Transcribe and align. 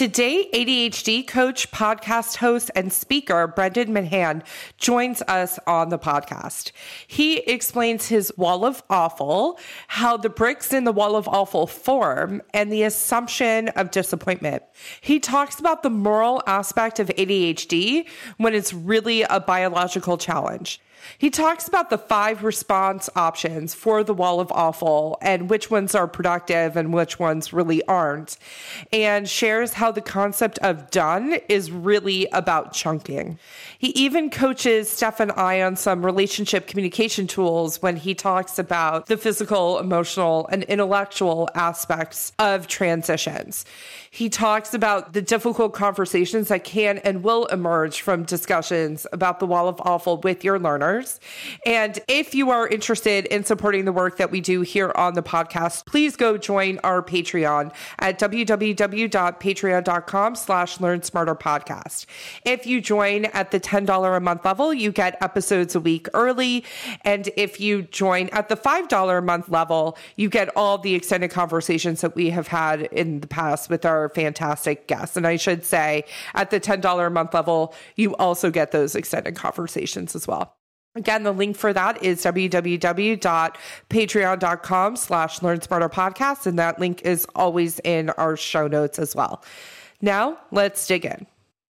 Today, 0.00 0.48
ADHD 0.54 1.28
coach, 1.28 1.70
podcast 1.72 2.36
host, 2.36 2.70
and 2.74 2.90
speaker 2.90 3.46
Brendan 3.46 3.92
Mahan 3.92 4.42
joins 4.78 5.20
us 5.28 5.58
on 5.66 5.90
the 5.90 5.98
podcast. 5.98 6.72
He 7.06 7.40
explains 7.40 8.08
his 8.08 8.32
wall 8.38 8.64
of 8.64 8.82
awful, 8.88 9.58
how 9.88 10.16
the 10.16 10.30
bricks 10.30 10.72
in 10.72 10.84
the 10.84 10.92
wall 10.92 11.16
of 11.16 11.28
awful 11.28 11.66
form, 11.66 12.40
and 12.54 12.72
the 12.72 12.82
assumption 12.82 13.68
of 13.76 13.90
disappointment. 13.90 14.62
He 15.02 15.20
talks 15.20 15.60
about 15.60 15.82
the 15.82 15.90
moral 15.90 16.42
aspect 16.46 16.98
of 16.98 17.08
ADHD 17.08 18.06
when 18.38 18.54
it's 18.54 18.72
really 18.72 19.20
a 19.24 19.38
biological 19.38 20.16
challenge. 20.16 20.80
He 21.18 21.30
talks 21.30 21.68
about 21.68 21.90
the 21.90 21.98
five 21.98 22.42
response 22.42 23.08
options 23.16 23.74
for 23.74 24.02
the 24.04 24.14
wall 24.14 24.40
of 24.40 24.50
awful 24.52 25.18
and 25.20 25.50
which 25.50 25.70
ones 25.70 25.94
are 25.94 26.08
productive 26.08 26.76
and 26.76 26.92
which 26.92 27.18
ones 27.18 27.52
really 27.52 27.84
aren't, 27.86 28.36
and 28.92 29.28
shares 29.28 29.74
how 29.74 29.90
the 29.92 30.00
concept 30.00 30.58
of 30.58 30.90
done 30.90 31.38
is 31.48 31.70
really 31.70 32.26
about 32.32 32.72
chunking. 32.72 33.38
He 33.78 33.88
even 33.88 34.30
coaches 34.30 34.88
Steph 34.88 35.20
and 35.20 35.32
I 35.32 35.62
on 35.62 35.76
some 35.76 36.04
relationship 36.04 36.66
communication 36.66 37.26
tools 37.26 37.80
when 37.82 37.96
he 37.96 38.14
talks 38.14 38.58
about 38.58 39.06
the 39.06 39.16
physical, 39.16 39.78
emotional, 39.78 40.48
and 40.48 40.62
intellectual 40.64 41.48
aspects 41.54 42.32
of 42.38 42.66
transitions. 42.66 43.64
He 44.10 44.28
talks 44.28 44.74
about 44.74 45.12
the 45.12 45.22
difficult 45.22 45.72
conversations 45.72 46.48
that 46.48 46.64
can 46.64 46.98
and 46.98 47.22
will 47.22 47.46
emerge 47.46 48.00
from 48.00 48.24
discussions 48.24 49.06
about 49.12 49.38
the 49.38 49.46
wall 49.46 49.68
of 49.68 49.80
awful 49.84 50.18
with 50.18 50.44
your 50.44 50.58
learners. 50.90 51.20
And 51.66 51.98
if 52.08 52.34
you 52.34 52.50
are 52.50 52.66
interested 52.66 53.26
in 53.26 53.44
supporting 53.44 53.84
the 53.84 53.92
work 53.92 54.16
that 54.18 54.30
we 54.30 54.40
do 54.40 54.62
here 54.62 54.92
on 54.94 55.14
the 55.14 55.22
podcast, 55.22 55.86
please 55.86 56.16
go 56.16 56.36
join 56.36 56.78
our 56.82 57.02
Patreon 57.02 57.72
at 57.98 58.18
www.patreon.com 58.18 60.34
slash 60.34 60.80
learn 60.80 61.02
smarter 61.02 61.34
podcast. 61.34 62.06
If 62.44 62.66
you 62.66 62.80
join 62.80 63.26
at 63.26 63.50
the 63.50 63.60
$10 63.60 64.16
a 64.16 64.20
month 64.20 64.44
level, 64.44 64.74
you 64.74 64.92
get 64.92 65.16
episodes 65.22 65.74
a 65.74 65.80
week 65.80 66.08
early. 66.14 66.64
And 67.02 67.28
if 67.36 67.60
you 67.60 67.82
join 67.82 68.28
at 68.30 68.48
the 68.48 68.56
$5 68.56 69.18
a 69.18 69.22
month 69.22 69.48
level, 69.48 69.98
you 70.16 70.28
get 70.28 70.54
all 70.56 70.78
the 70.78 70.94
extended 70.94 71.30
conversations 71.30 72.00
that 72.00 72.16
we 72.16 72.30
have 72.30 72.48
had 72.48 72.82
in 72.82 73.20
the 73.20 73.26
past 73.26 73.70
with 73.70 73.84
our 73.84 74.08
fantastic 74.10 74.86
guests. 74.86 75.16
And 75.16 75.26
I 75.26 75.36
should 75.36 75.64
say 75.64 76.04
at 76.34 76.50
the 76.50 76.60
$10 76.60 77.06
a 77.06 77.10
month 77.10 77.34
level, 77.34 77.74
you 77.96 78.14
also 78.16 78.50
get 78.50 78.72
those 78.72 78.94
extended 78.94 79.36
conversations 79.36 80.14
as 80.14 80.26
well. 80.26 80.59
Again, 80.96 81.22
the 81.22 81.32
link 81.32 81.56
for 81.56 81.72
that 81.72 82.02
is 82.02 82.24
www.patreon.com 82.24 84.96
slash 84.96 85.42
learn 85.42 85.60
smarter 85.60 85.88
podcast. 85.88 86.46
And 86.46 86.58
that 86.58 86.80
link 86.80 87.02
is 87.02 87.26
always 87.34 87.80
in 87.84 88.10
our 88.10 88.36
show 88.36 88.66
notes 88.66 88.98
as 88.98 89.14
well. 89.14 89.44
Now 90.00 90.38
let's 90.50 90.86
dig 90.86 91.04
in. 91.04 91.26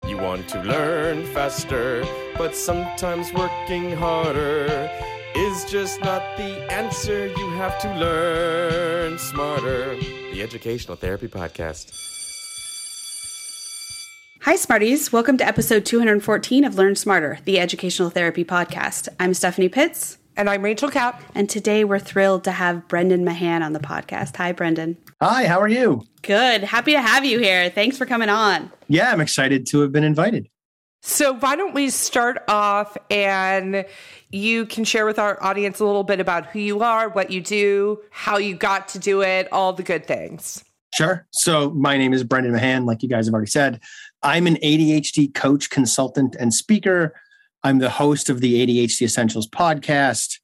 You 0.07 0.17
want 0.17 0.47
to 0.49 0.61
learn 0.63 1.25
faster, 1.33 2.05
but 2.37 2.55
sometimes 2.55 3.31
working 3.33 3.91
harder 3.91 4.89
is 5.35 5.65
just 5.65 5.99
not 6.01 6.21
the 6.37 6.71
answer. 6.71 7.27
You 7.27 7.49
have 7.51 7.79
to 7.81 7.93
learn 7.95 9.17
smarter. 9.17 9.95
The 10.33 10.41
Educational 10.41 10.97
Therapy 10.97 11.27
Podcast. 11.27 12.12
Hi, 14.43 14.57
Smarties. 14.57 15.13
Welcome 15.13 15.37
to 15.37 15.47
episode 15.47 15.85
214 15.85 16.65
of 16.65 16.75
Learn 16.75 16.95
Smarter, 16.97 17.39
the 17.45 17.61
educational 17.61 18.09
therapy 18.09 18.43
podcast. 18.43 19.07
I'm 19.17 19.33
Stephanie 19.33 19.69
Pitts. 19.69 20.17
And 20.35 20.49
I'm 20.49 20.63
Rachel 20.63 20.89
Kapp. 20.89 21.23
And 21.33 21.49
today 21.49 21.85
we're 21.85 21.97
thrilled 21.97 22.43
to 22.43 22.51
have 22.51 22.85
Brendan 22.89 23.23
Mahan 23.23 23.63
on 23.63 23.71
the 23.71 23.79
podcast. 23.79 24.35
Hi, 24.35 24.51
Brendan. 24.51 24.97
Hi, 25.21 25.47
how 25.47 25.61
are 25.61 25.69
you? 25.69 26.03
Good. 26.23 26.61
Happy 26.61 26.91
to 26.91 27.01
have 27.01 27.23
you 27.23 27.39
here. 27.39 27.69
Thanks 27.69 27.97
for 27.97 28.05
coming 28.05 28.27
on. 28.27 28.69
Yeah, 28.89 29.13
I'm 29.13 29.21
excited 29.21 29.65
to 29.67 29.79
have 29.79 29.93
been 29.93 30.03
invited. 30.03 30.49
So, 31.03 31.35
why 31.35 31.55
don't 31.55 31.73
we 31.73 31.89
start 31.89 32.43
off 32.49 32.97
and 33.09 33.85
you 34.29 34.65
can 34.65 34.83
share 34.83 35.05
with 35.05 35.19
our 35.19 35.41
audience 35.41 35.79
a 35.79 35.85
little 35.85 36.03
bit 36.03 36.19
about 36.19 36.47
who 36.47 36.59
you 36.59 36.83
are, 36.83 37.07
what 37.07 37.31
you 37.31 37.39
do, 37.39 38.01
how 38.09 38.35
you 38.35 38.55
got 38.55 38.89
to 38.89 38.99
do 38.99 39.21
it, 39.21 39.47
all 39.53 39.71
the 39.71 39.83
good 39.83 40.05
things. 40.05 40.65
Sure. 40.93 41.25
So, 41.31 41.71
my 41.71 41.97
name 41.97 42.13
is 42.13 42.25
Brendan 42.25 42.51
Mahan, 42.51 42.85
like 42.85 43.03
you 43.03 43.09
guys 43.09 43.25
have 43.25 43.33
already 43.33 43.49
said. 43.49 43.79
I'm 44.23 44.47
an 44.47 44.55
ADHD 44.55 45.33
coach, 45.33 45.69
consultant, 45.69 46.35
and 46.39 46.53
speaker. 46.53 47.13
I'm 47.63 47.79
the 47.79 47.89
host 47.89 48.29
of 48.29 48.41
the 48.41 48.65
ADHD 48.65 49.03
Essentials 49.03 49.47
podcast. 49.47 50.39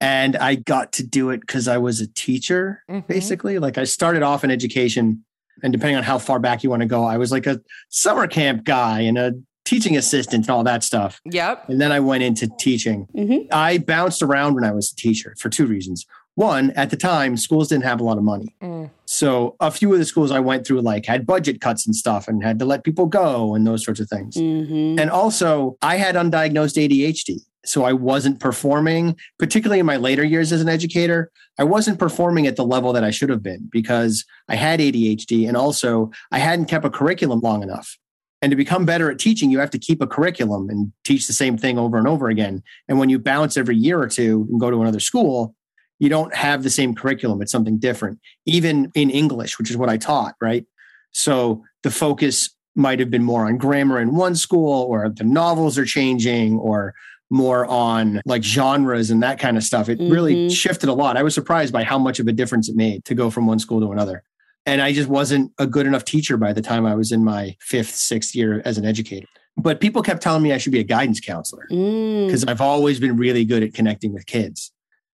And 0.00 0.36
I 0.36 0.56
got 0.56 0.92
to 0.94 1.06
do 1.06 1.30
it 1.30 1.40
because 1.40 1.68
I 1.68 1.78
was 1.78 2.00
a 2.00 2.08
teacher, 2.08 2.82
mm-hmm. 2.90 3.06
basically. 3.06 3.58
Like 3.58 3.78
I 3.78 3.84
started 3.84 4.22
off 4.22 4.42
in 4.42 4.50
education, 4.50 5.24
and 5.62 5.72
depending 5.72 5.96
on 5.96 6.02
how 6.02 6.18
far 6.18 6.40
back 6.40 6.64
you 6.64 6.70
want 6.70 6.82
to 6.82 6.88
go, 6.88 7.04
I 7.04 7.18
was 7.18 7.30
like 7.30 7.46
a 7.46 7.60
summer 7.88 8.26
camp 8.26 8.64
guy 8.64 9.00
and 9.00 9.16
a 9.16 9.34
teaching 9.64 9.96
assistant 9.96 10.46
and 10.46 10.50
all 10.50 10.64
that 10.64 10.82
stuff. 10.82 11.20
Yep. 11.26 11.68
And 11.68 11.80
then 11.80 11.92
I 11.92 12.00
went 12.00 12.24
into 12.24 12.48
teaching. 12.58 13.06
Mm-hmm. 13.16 13.46
I 13.52 13.78
bounced 13.78 14.22
around 14.22 14.54
when 14.54 14.64
I 14.64 14.72
was 14.72 14.90
a 14.90 14.96
teacher 14.96 15.34
for 15.38 15.48
two 15.48 15.66
reasons. 15.66 16.04
One, 16.34 16.70
at 16.72 16.90
the 16.90 16.96
time, 16.96 17.36
schools 17.36 17.68
didn't 17.68 17.84
have 17.84 18.00
a 18.00 18.04
lot 18.04 18.16
of 18.16 18.24
money. 18.24 18.54
Mm. 18.62 18.90
So 19.04 19.54
a 19.60 19.70
few 19.70 19.92
of 19.92 19.98
the 19.98 20.04
schools 20.06 20.30
I 20.30 20.40
went 20.40 20.66
through 20.66 20.80
like 20.80 21.04
had 21.04 21.26
budget 21.26 21.60
cuts 21.60 21.86
and 21.86 21.94
stuff 21.94 22.26
and 22.26 22.42
had 22.42 22.58
to 22.60 22.64
let 22.64 22.84
people 22.84 23.06
go 23.06 23.54
and 23.54 23.66
those 23.66 23.84
sorts 23.84 24.00
of 24.00 24.08
things. 24.08 24.36
Mm-hmm. 24.36 24.98
And 24.98 25.10
also, 25.10 25.76
I 25.82 25.96
had 25.96 26.14
undiagnosed 26.14 26.76
ADHD. 26.76 27.40
So 27.64 27.84
I 27.84 27.92
wasn't 27.92 28.40
performing, 28.40 29.16
particularly 29.38 29.78
in 29.78 29.86
my 29.86 29.96
later 29.96 30.24
years 30.24 30.52
as 30.52 30.60
an 30.60 30.68
educator. 30.68 31.30
I 31.58 31.64
wasn't 31.64 31.98
performing 31.98 32.46
at 32.46 32.56
the 32.56 32.64
level 32.64 32.92
that 32.92 33.04
I 33.04 33.10
should 33.10 33.28
have 33.28 33.42
been 33.42 33.68
because 33.70 34.24
I 34.48 34.56
had 34.56 34.80
ADHD 34.80 35.46
and 35.46 35.56
also 35.56 36.10
I 36.32 36.38
hadn't 36.38 36.64
kept 36.64 36.84
a 36.84 36.90
curriculum 36.90 37.40
long 37.40 37.62
enough. 37.62 37.98
And 38.40 38.50
to 38.50 38.56
become 38.56 38.84
better 38.84 39.08
at 39.08 39.20
teaching, 39.20 39.52
you 39.52 39.60
have 39.60 39.70
to 39.70 39.78
keep 39.78 40.02
a 40.02 40.06
curriculum 40.08 40.68
and 40.68 40.92
teach 41.04 41.28
the 41.28 41.32
same 41.32 41.56
thing 41.56 41.78
over 41.78 41.96
and 41.96 42.08
over 42.08 42.28
again. 42.28 42.64
And 42.88 42.98
when 42.98 43.08
you 43.08 43.20
bounce 43.20 43.56
every 43.56 43.76
year 43.76 44.00
or 44.00 44.08
two 44.08 44.48
and 44.50 44.58
go 44.58 44.68
to 44.68 44.82
another 44.82 44.98
school, 44.98 45.54
you 45.98 46.08
don't 46.08 46.34
have 46.34 46.62
the 46.62 46.70
same 46.70 46.94
curriculum. 46.94 47.42
It's 47.42 47.52
something 47.52 47.78
different, 47.78 48.18
even 48.46 48.90
in 48.94 49.10
English, 49.10 49.58
which 49.58 49.70
is 49.70 49.76
what 49.76 49.88
I 49.88 49.96
taught, 49.96 50.34
right? 50.40 50.66
So 51.12 51.62
the 51.82 51.90
focus 51.90 52.50
might 52.74 52.98
have 53.00 53.10
been 53.10 53.22
more 53.22 53.46
on 53.46 53.58
grammar 53.58 54.00
in 54.00 54.14
one 54.14 54.34
school, 54.34 54.84
or 54.84 55.08
the 55.08 55.24
novels 55.24 55.78
are 55.78 55.84
changing, 55.84 56.58
or 56.58 56.94
more 57.30 57.66
on 57.66 58.20
like 58.26 58.42
genres 58.44 59.10
and 59.10 59.22
that 59.22 59.38
kind 59.38 59.56
of 59.56 59.64
stuff. 59.64 59.88
It 59.88 59.98
mm-hmm. 59.98 60.12
really 60.12 60.50
shifted 60.50 60.88
a 60.88 60.92
lot. 60.92 61.16
I 61.16 61.22
was 61.22 61.34
surprised 61.34 61.72
by 61.72 61.82
how 61.82 61.98
much 61.98 62.20
of 62.20 62.28
a 62.28 62.32
difference 62.32 62.68
it 62.68 62.76
made 62.76 63.04
to 63.06 63.14
go 63.14 63.30
from 63.30 63.46
one 63.46 63.58
school 63.58 63.80
to 63.80 63.90
another. 63.90 64.22
And 64.66 64.80
I 64.80 64.92
just 64.92 65.08
wasn't 65.08 65.50
a 65.58 65.66
good 65.66 65.86
enough 65.86 66.04
teacher 66.04 66.36
by 66.36 66.52
the 66.52 66.62
time 66.62 66.86
I 66.86 66.94
was 66.94 67.10
in 67.10 67.24
my 67.24 67.56
fifth, 67.58 67.94
sixth 67.94 68.34
year 68.34 68.62
as 68.64 68.78
an 68.78 68.84
educator. 68.84 69.26
But 69.56 69.80
people 69.80 70.02
kept 70.02 70.22
telling 70.22 70.42
me 70.42 70.52
I 70.52 70.58
should 70.58 70.72
be 70.72 70.80
a 70.80 70.84
guidance 70.84 71.20
counselor 71.20 71.64
because 71.68 72.44
mm. 72.44 72.50
I've 72.50 72.60
always 72.60 73.00
been 73.00 73.16
really 73.16 73.44
good 73.44 73.62
at 73.62 73.74
connecting 73.74 74.12
with 74.12 74.26
kids. 74.26 74.70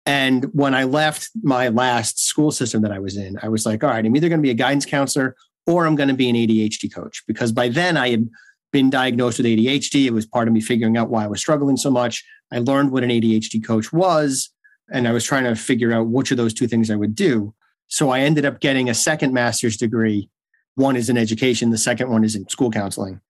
And 0.06 0.46
when 0.54 0.76
I 0.76 0.84
left 0.84 1.30
my 1.42 1.70
last 1.70 2.20
school 2.20 2.52
system 2.52 2.82
that 2.84 2.92
I 2.92 3.00
was 3.00 3.18
in, 3.18 3.38
I 3.42 3.50
was 3.50 3.66
like, 3.66 3.84
all 3.84 3.90
right, 3.90 4.06
I'm 4.06 4.16
either 4.16 4.30
going 4.30 4.40
to 4.40 4.46
be 4.46 4.52
a 4.52 4.56
guidance 4.56 4.86
counselor 4.86 5.36
or 5.66 5.88
I'm 5.88 5.96
going 5.96 6.10
to 6.10 6.16
be 6.16 6.30
an 6.30 6.36
ADHD 6.36 6.94
coach. 6.94 7.24
Because 7.28 7.52
by 7.52 7.70
then 7.70 7.98
I 7.98 8.10
had 8.10 8.30
been 8.72 8.90
diagnosed 8.90 9.40
with 9.40 9.48
ADHD. 9.48 10.06
It 10.06 10.14
was 10.14 10.26
part 10.26 10.48
of 10.48 10.54
me 10.54 10.62
figuring 10.62 10.98
out 10.98 11.10
why 11.10 11.24
I 11.24 11.28
was 11.28 11.40
struggling 11.40 11.78
so 11.78 11.90
much. 11.90 12.24
I 12.52 12.60
learned 12.60 12.92
what 12.92 13.04
an 13.04 13.10
ADHD 13.10 13.66
coach 13.66 13.92
was, 13.92 14.52
and 14.92 15.08
I 15.08 15.12
was 15.12 15.24
trying 15.24 15.46
to 15.46 15.56
figure 15.56 15.92
out 15.92 16.08
which 16.08 16.30
of 16.32 16.38
those 16.38 16.54
two 16.54 16.68
things 16.68 16.92
I 16.92 16.96
would 16.96 17.16
do. 17.16 17.54
So 17.88 18.10
I 18.10 18.20
ended 18.20 18.46
up 18.46 18.60
getting 18.60 18.90
a 18.90 18.94
second 18.94 19.34
master's 19.34 19.78
degree. 19.78 20.30
One 20.76 20.96
is 20.96 21.10
in 21.10 21.18
education, 21.18 21.70
the 21.70 21.78
second 21.78 22.10
one 22.10 22.24
is 22.24 22.36
in 22.36 22.48
school 22.50 22.70
counseling 22.70 23.22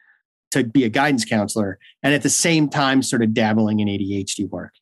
to 0.52 0.64
be 0.64 0.84
a 0.84 0.90
guidance 0.90 1.26
counselor. 1.26 1.78
And 2.02 2.14
at 2.14 2.24
the 2.24 2.30
same 2.30 2.70
time, 2.70 3.02
sort 3.02 3.22
of 3.22 3.34
dabbling 3.34 3.82
in 3.82 3.88
ADHD 3.88 4.50
work. 4.50 4.74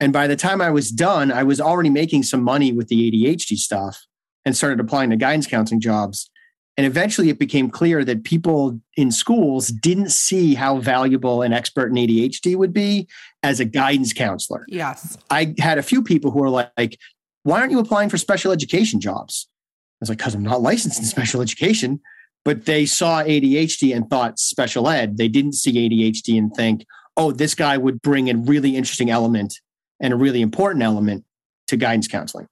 And 0.00 0.12
by 0.12 0.26
the 0.26 0.36
time 0.36 0.60
I 0.60 0.70
was 0.70 0.90
done, 0.90 1.30
I 1.30 1.42
was 1.42 1.60
already 1.60 1.90
making 1.90 2.22
some 2.22 2.42
money 2.42 2.72
with 2.72 2.88
the 2.88 3.10
ADHD 3.10 3.56
stuff 3.56 4.00
and 4.44 4.56
started 4.56 4.80
applying 4.80 5.10
to 5.10 5.16
guidance 5.16 5.46
counseling 5.46 5.80
jobs. 5.80 6.30
And 6.76 6.86
eventually 6.86 7.28
it 7.28 7.38
became 7.38 7.68
clear 7.68 8.04
that 8.04 8.24
people 8.24 8.80
in 8.96 9.12
schools 9.12 9.68
didn't 9.68 10.10
see 10.10 10.54
how 10.54 10.78
valuable 10.78 11.42
an 11.42 11.52
expert 11.52 11.88
in 11.88 11.96
ADHD 11.96 12.56
would 12.56 12.72
be 12.72 13.06
as 13.42 13.60
a 13.60 13.66
guidance 13.66 14.14
counselor. 14.14 14.64
Yes. 14.68 15.18
I 15.28 15.54
had 15.58 15.76
a 15.76 15.82
few 15.82 16.02
people 16.02 16.30
who 16.30 16.38
were 16.38 16.48
like, 16.48 16.98
why 17.42 17.60
aren't 17.60 17.72
you 17.72 17.80
applying 17.80 18.08
for 18.08 18.16
special 18.16 18.52
education 18.52 19.00
jobs? 19.00 19.46
I 19.50 20.04
was 20.04 20.08
like, 20.08 20.18
because 20.18 20.34
I'm 20.34 20.42
not 20.42 20.62
licensed 20.62 20.98
in 20.98 21.04
special 21.04 21.42
education. 21.42 22.00
But 22.42 22.64
they 22.64 22.86
saw 22.86 23.22
ADHD 23.22 23.94
and 23.94 24.08
thought 24.08 24.38
special 24.38 24.88
ed. 24.88 25.18
They 25.18 25.28
didn't 25.28 25.52
see 25.52 25.72
ADHD 25.72 26.38
and 26.38 26.54
think, 26.54 26.86
oh, 27.18 27.32
this 27.32 27.54
guy 27.54 27.76
would 27.76 28.00
bring 28.00 28.30
a 28.30 28.36
really 28.36 28.76
interesting 28.76 29.10
element 29.10 29.60
and 30.00 30.12
a 30.12 30.16
really 30.16 30.40
important 30.40 30.82
element 30.82 31.24
to 31.68 31.76
guidance 31.76 32.08
counseling. 32.08 32.46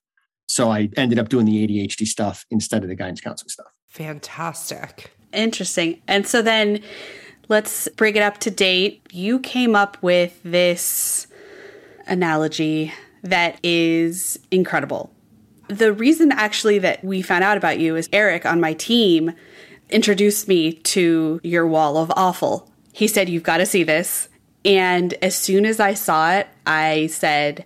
So 0.49 0.71
I 0.71 0.89
ended 0.97 1.19
up 1.19 1.29
doing 1.29 1.47
the 1.47 1.67
ADHD 1.67 2.07
stuff 2.07 2.45
instead 2.51 2.83
of 2.83 2.89
the 2.89 2.95
guidance 2.95 3.21
counseling 3.21 3.51
stuff. 3.51 3.67
Fantastic. 3.89 5.11
Interesting. 5.33 6.01
And 6.09 6.27
so 6.27 6.41
then 6.41 6.81
let's 7.49 7.89
bring 7.97 8.17
it 8.17 8.23
up 8.23 8.39
to 8.39 8.51
date. 8.51 9.03
You 9.13 9.41
came 9.41 9.75
up 9.75 9.97
with 10.03 10.41
this 10.43 11.27
analogy 12.07 12.93
that 13.23 13.59
is 13.63 14.39
incredible. 14.51 15.13
The 15.69 15.93
reason 15.93 16.33
actually 16.33 16.79
that 16.79 17.05
we 17.05 17.21
found 17.21 17.45
out 17.45 17.59
about 17.59 17.79
you 17.79 17.97
is 17.97 18.09
Eric 18.13 18.47
on 18.47 18.61
my 18.61 18.73
team 18.73 19.33
introduced 19.91 20.49
me 20.49 20.73
to 20.73 21.41
your 21.43 21.67
wall 21.67 21.99
of 21.99 22.13
awful. 22.17 22.71
He 22.93 23.07
said, 23.07 23.29
You've 23.29 23.43
got 23.43 23.59
to 23.59 23.67
see 23.67 23.83
this. 23.83 24.29
And 24.65 25.15
as 25.23 25.37
soon 25.37 25.67
as 25.67 25.81
I 25.81 25.95
saw 25.95 26.33
it, 26.33 26.49
I 26.67 27.07
said, 27.09 27.65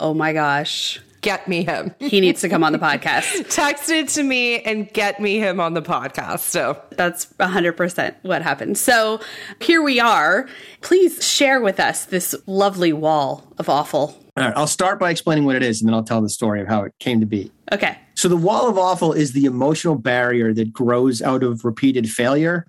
Oh 0.00 0.14
my 0.14 0.32
gosh, 0.32 1.00
Get 1.24 1.48
me 1.48 1.64
him. 1.64 1.94
he 2.00 2.20
needs 2.20 2.42
to 2.42 2.50
come 2.50 2.62
on 2.62 2.72
the 2.72 2.78
podcast. 2.78 3.48
Text 3.48 3.88
it 3.88 4.08
to 4.10 4.22
me 4.22 4.60
and 4.60 4.92
get 4.92 5.20
me 5.20 5.38
him 5.38 5.58
on 5.58 5.72
the 5.72 5.80
podcast. 5.80 6.40
So 6.40 6.78
That's 6.90 7.24
100% 7.40 8.14
what 8.20 8.42
happened. 8.42 8.76
So 8.76 9.20
here 9.58 9.80
we 9.80 9.98
are. 9.98 10.46
Please 10.82 11.26
share 11.26 11.62
with 11.62 11.80
us 11.80 12.04
this 12.04 12.34
lovely 12.46 12.92
wall 12.92 13.50
of 13.56 13.70
awful. 13.70 14.20
All 14.36 14.44
right, 14.44 14.52
I'll 14.54 14.66
start 14.66 14.98
by 15.00 15.10
explaining 15.10 15.46
what 15.46 15.56
it 15.56 15.62
is, 15.62 15.80
and 15.80 15.88
then 15.88 15.94
I'll 15.94 16.04
tell 16.04 16.20
the 16.20 16.28
story 16.28 16.60
of 16.60 16.68
how 16.68 16.82
it 16.82 16.92
came 17.00 17.20
to 17.20 17.26
be. 17.26 17.50
Okay. 17.72 17.96
So, 18.16 18.28
the 18.28 18.36
wall 18.36 18.68
of 18.68 18.76
awful 18.76 19.12
is 19.12 19.32
the 19.32 19.44
emotional 19.44 19.94
barrier 19.94 20.52
that 20.52 20.72
grows 20.72 21.22
out 21.22 21.44
of 21.44 21.64
repeated 21.64 22.10
failure 22.10 22.66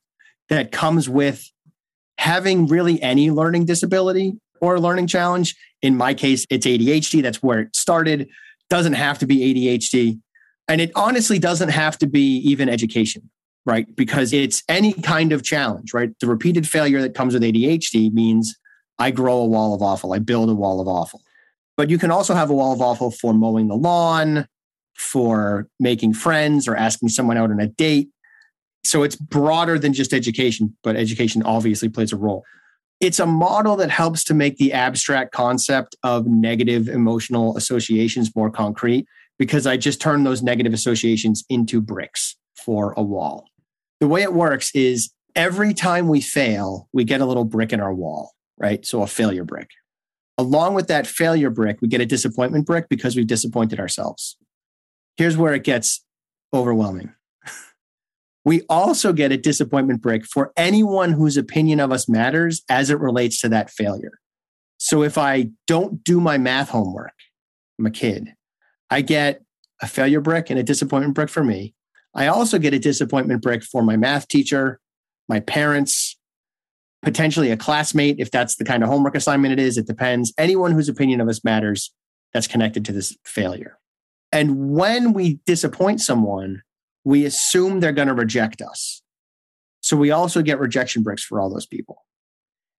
that 0.50 0.72
comes 0.72 1.10
with 1.10 1.52
having 2.18 2.68
really 2.68 3.02
any 3.02 3.32
learning 3.32 3.66
disability 3.66 4.34
or 4.62 4.80
learning 4.80 5.08
challenge. 5.08 5.56
In 5.82 5.96
my 5.96 6.14
case, 6.14 6.46
it's 6.50 6.66
ADHD. 6.66 7.22
That's 7.22 7.44
where 7.44 7.60
it 7.60 7.76
started. 7.76 8.30
Doesn't 8.70 8.94
have 8.94 9.20
to 9.20 9.28
be 9.28 9.54
ADHD. 9.54 10.20
And 10.68 10.82
it 10.82 10.92
honestly 10.96 11.38
doesn't 11.38 11.70
have 11.70 11.98
to 12.00 12.08
be 12.08 12.38
even 12.38 12.70
education, 12.70 13.30
right? 13.66 13.94
Because 13.96 14.34
it's 14.34 14.64
any 14.68 14.94
kind 14.94 15.32
of 15.32 15.44
challenge, 15.44 15.94
right? 15.94 16.10
The 16.20 16.28
repeated 16.28 16.68
failure 16.68 17.02
that 17.02 17.14
comes 17.14 17.34
with 17.34 17.44
ADHD 17.44 18.12
means 18.12 18.56
I 18.98 19.12
grow 19.12 19.38
a 19.38 19.46
wall 19.46 19.74
of 19.74 19.82
awful, 19.82 20.14
I 20.14 20.20
build 20.20 20.50
a 20.50 20.56
wall 20.56 20.82
of 20.82 20.88
awful. 20.88 21.22
But 21.78 21.90
you 21.90 21.98
can 21.98 22.10
also 22.10 22.34
have 22.34 22.50
a 22.50 22.54
wall 22.54 22.74
of 22.74 22.82
awful 22.82 23.12
for 23.12 23.34
mowing 23.34 23.68
the 23.68 23.76
lawn, 23.76 24.48
for 24.96 25.68
making 25.80 26.14
friends, 26.14 26.68
or 26.68 26.76
asking 26.76 27.10
someone 27.10 27.38
out 27.38 27.52
on 27.52 27.60
a 27.60 27.68
date. 27.68 28.10
So 28.86 29.04
it's 29.04 29.16
broader 29.16 29.80
than 29.80 29.94
just 29.94 30.14
education, 30.14 30.76
but 30.84 30.96
education 30.96 31.44
obviously 31.44 31.90
plays 31.90 32.14
a 32.14 32.18
role. 32.18 32.44
It's 33.02 33.20
a 33.20 33.26
model 33.26 33.76
that 33.78 33.90
helps 33.90 34.24
to 34.26 34.34
make 34.34 34.58
the 34.58 34.72
abstract 34.72 35.34
concept 35.34 35.96
of 36.04 36.28
negative 36.28 36.88
emotional 36.88 37.58
associations 37.58 38.34
more 38.36 38.50
concrete 38.50 39.06
because 39.38 39.68
I 39.68 39.76
just 39.76 40.00
turn 40.00 40.24
those 40.24 40.42
negative 40.42 40.74
associations 40.74 41.44
into 41.50 41.82
bricks 41.82 42.38
for 42.56 42.94
a 42.96 43.04
wall. 43.04 43.48
The 44.00 44.08
way 44.08 44.22
it 44.22 44.34
works 44.34 44.72
is 44.74 45.12
every 45.36 45.74
time 45.74 46.08
we 46.08 46.22
fail, 46.22 46.88
we 46.94 47.04
get 47.04 47.22
a 47.22 47.26
little 47.26 47.44
brick 47.44 47.74
in 47.74 47.82
our 47.82 47.94
wall, 47.94 48.34
right? 48.58 48.86
So 48.86 49.02
a 49.02 49.08
failure 49.08 49.44
brick. 49.44 49.70
Along 50.38 50.74
with 50.74 50.88
that 50.88 51.08
failure 51.08 51.50
brick, 51.50 51.82
we 51.82 51.88
get 51.88 52.02
a 52.02 52.06
disappointment 52.06 52.66
brick 52.66 52.88
because 52.90 53.16
we've 53.16 53.28
disappointed 53.28 53.80
ourselves. 53.80 54.38
Here's 55.18 55.38
where 55.38 55.54
it 55.54 55.64
gets 55.64 56.04
overwhelming. 56.54 57.14
We 58.46 58.62
also 58.70 59.12
get 59.12 59.32
a 59.32 59.38
disappointment 59.38 60.02
brick 60.02 60.26
for 60.26 60.54
anyone 60.56 61.12
whose 61.12 61.36
opinion 61.36 61.80
of 61.80 61.92
us 61.92 62.08
matters 62.08 62.62
as 62.70 62.92
it 62.92 63.00
relates 63.00 63.42
to 63.42 63.50
that 63.50 63.72
failure. 63.72 64.20
So 64.78 65.04
if 65.04 65.18
I 65.18 65.50
don't 65.66 66.04
do 66.04 66.22
my 66.22 66.38
math 66.38 66.70
homework, 66.70 67.14
I'm 67.80 67.88
a 67.88 67.92
kid, 67.92 68.34
I 68.90 69.02
get 69.02 69.42
a 69.82 69.88
failure 69.88 70.22
brick 70.22 70.50
and 70.50 70.60
a 70.60 70.64
disappointment 70.64 71.16
brick 71.16 71.30
for 71.30 71.44
me. 71.44 71.74
I 72.14 72.28
also 72.28 72.60
get 72.60 72.74
a 72.74 72.80
disappointment 72.80 73.42
brick 73.42 73.64
for 73.64 73.82
my 73.82 73.98
math 73.98 74.28
teacher, 74.28 74.80
my 75.28 75.40
parents, 75.40 76.18
potentially 77.02 77.52
a 77.52 77.58
classmate, 77.58 78.20
if 78.20 78.32
that's 78.32 78.56
the 78.56 78.66
kind 78.66 78.84
of 78.84 78.90
homework 78.90 79.16
assignment 79.16 79.54
it 79.54 79.60
is. 79.60 79.78
It 79.78 79.88
depends. 79.88 80.34
Anyone 80.38 80.72
whose 80.72 80.88
opinion 80.88 81.20
of 81.20 81.28
us 81.28 81.44
matters 81.44 81.92
that's 82.34 82.48
connected 82.48 82.86
to 82.86 82.92
this 82.92 83.18
failure. 83.26 83.80
And 84.32 84.72
when 84.72 85.14
we 85.14 85.40
disappoint 85.46 86.02
someone, 86.02 86.62
we 87.06 87.24
assume 87.24 87.80
they're 87.80 87.94
going 87.94 88.10
to 88.10 88.14
reject 88.14 88.62
us. 88.62 89.02
So 89.80 89.96
we 89.96 90.12
also 90.12 90.42
get 90.42 90.60
rejection 90.60 91.04
bricks 91.04 91.24
for 91.24 91.40
all 91.40 91.50
those 91.50 91.68
people. 91.68 92.04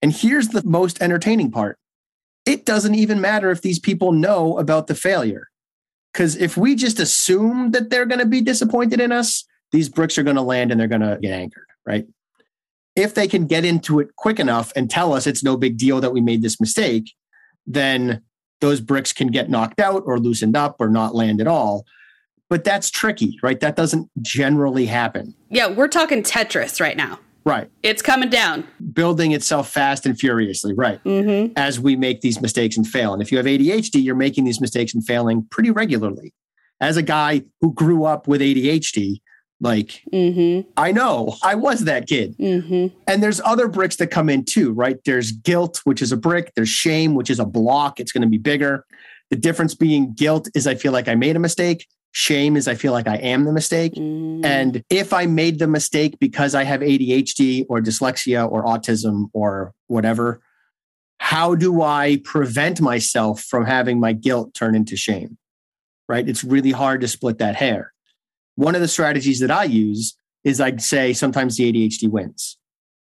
And 0.02 0.12
here's 0.12 0.48
the 0.48 0.62
most 0.64 1.00
entertaining 1.00 1.50
part 1.50 1.78
it 2.44 2.64
doesn't 2.64 2.94
even 2.94 3.20
matter 3.20 3.50
if 3.50 3.62
these 3.62 3.78
people 3.78 4.12
know 4.12 4.58
about 4.58 4.86
the 4.86 4.94
failure. 4.94 5.48
Because 6.12 6.36
if 6.36 6.56
we 6.56 6.74
just 6.76 7.00
assume 7.00 7.72
that 7.72 7.90
they're 7.90 8.06
going 8.06 8.20
to 8.20 8.26
be 8.26 8.40
disappointed 8.40 9.00
in 9.00 9.12
us, 9.12 9.44
these 9.72 9.88
bricks 9.88 10.16
are 10.16 10.22
going 10.22 10.36
to 10.36 10.42
land 10.42 10.70
and 10.70 10.80
they're 10.80 10.86
going 10.88 11.00
to 11.00 11.18
get 11.20 11.32
anchored, 11.32 11.66
right? 11.84 12.06
If 12.94 13.14
they 13.14 13.28
can 13.28 13.46
get 13.46 13.64
into 13.64 14.00
it 14.00 14.14
quick 14.16 14.38
enough 14.38 14.72
and 14.76 14.88
tell 14.88 15.12
us 15.12 15.26
it's 15.26 15.42
no 15.42 15.56
big 15.56 15.76
deal 15.76 16.00
that 16.00 16.12
we 16.12 16.20
made 16.20 16.40
this 16.40 16.60
mistake, 16.60 17.12
then 17.66 18.22
those 18.60 18.80
bricks 18.80 19.12
can 19.12 19.28
get 19.28 19.50
knocked 19.50 19.80
out 19.80 20.04
or 20.06 20.18
loosened 20.18 20.56
up 20.56 20.76
or 20.78 20.88
not 20.88 21.14
land 21.14 21.40
at 21.40 21.46
all. 21.46 21.84
But 22.48 22.64
that's 22.64 22.90
tricky, 22.90 23.38
right? 23.42 23.58
That 23.60 23.76
doesn't 23.76 24.08
generally 24.22 24.86
happen. 24.86 25.34
Yeah, 25.50 25.68
we're 25.68 25.88
talking 25.88 26.22
Tetris 26.22 26.80
right 26.80 26.96
now. 26.96 27.18
Right. 27.44 27.70
It's 27.82 28.02
coming 28.02 28.28
down. 28.28 28.66
Building 28.92 29.32
itself 29.32 29.70
fast 29.70 30.04
and 30.04 30.18
furiously, 30.18 30.74
right? 30.74 31.02
Mm-hmm. 31.04 31.52
As 31.56 31.78
we 31.78 31.94
make 31.94 32.20
these 32.20 32.40
mistakes 32.40 32.76
and 32.76 32.86
fail. 32.86 33.12
And 33.12 33.22
if 33.22 33.30
you 33.30 33.38
have 33.38 33.46
ADHD, 33.46 34.02
you're 34.02 34.16
making 34.16 34.44
these 34.44 34.60
mistakes 34.60 34.94
and 34.94 35.04
failing 35.04 35.46
pretty 35.50 35.70
regularly. 35.70 36.34
As 36.80 36.96
a 36.96 37.02
guy 37.02 37.42
who 37.60 37.72
grew 37.72 38.04
up 38.04 38.26
with 38.26 38.40
ADHD, 38.40 39.20
like 39.60 40.02
Mm-hmm. 40.12 40.68
I 40.76 40.92
know 40.92 41.36
I 41.42 41.54
was 41.54 41.84
that 41.84 42.06
kid. 42.08 42.36
Mm-hmm. 42.38 42.94
And 43.06 43.22
there's 43.22 43.40
other 43.44 43.68
bricks 43.68 43.96
that 43.96 44.08
come 44.08 44.28
in 44.28 44.44
too, 44.44 44.72
right? 44.72 44.98
There's 45.04 45.32
guilt, 45.32 45.80
which 45.84 46.02
is 46.02 46.12
a 46.12 46.16
brick. 46.16 46.52
There's 46.56 46.68
shame, 46.68 47.14
which 47.14 47.30
is 47.30 47.38
a 47.38 47.46
block. 47.46 48.00
It's 48.00 48.12
going 48.12 48.22
to 48.22 48.28
be 48.28 48.38
bigger. 48.38 48.84
The 49.30 49.36
difference 49.36 49.74
being 49.74 50.12
guilt 50.14 50.48
is 50.54 50.66
I 50.66 50.74
feel 50.74 50.92
like 50.92 51.08
I 51.08 51.14
made 51.14 51.36
a 51.36 51.40
mistake. 51.40 51.86
Shame 52.12 52.56
is 52.56 52.66
I 52.66 52.74
feel 52.74 52.92
like 52.92 53.06
I 53.08 53.16
am 53.16 53.44
the 53.44 53.52
mistake. 53.52 53.94
Mm-hmm. 53.94 54.44
And 54.44 54.82
if 54.88 55.12
I 55.12 55.26
made 55.26 55.58
the 55.58 55.66
mistake 55.66 56.18
because 56.18 56.54
I 56.54 56.64
have 56.64 56.80
ADHD 56.80 57.66
or 57.68 57.80
dyslexia 57.80 58.50
or 58.50 58.64
autism 58.64 59.28
or 59.34 59.74
whatever, 59.88 60.40
how 61.18 61.54
do 61.54 61.82
I 61.82 62.20
prevent 62.24 62.80
myself 62.80 63.42
from 63.42 63.64
having 63.66 64.00
my 64.00 64.12
guilt 64.12 64.54
turn 64.54 64.74
into 64.74 64.96
shame? 64.96 65.36
Right? 66.08 66.26
It's 66.28 66.44
really 66.44 66.70
hard 66.70 67.00
to 67.02 67.08
split 67.08 67.38
that 67.38 67.56
hair. 67.56 67.92
One 68.54 68.74
of 68.74 68.80
the 68.80 68.88
strategies 68.88 69.40
that 69.40 69.50
I 69.50 69.64
use 69.64 70.16
is 70.44 70.60
I'd 70.60 70.80
say 70.80 71.12
sometimes 71.12 71.56
the 71.56 71.70
ADHD 71.72 72.08
wins 72.08 72.56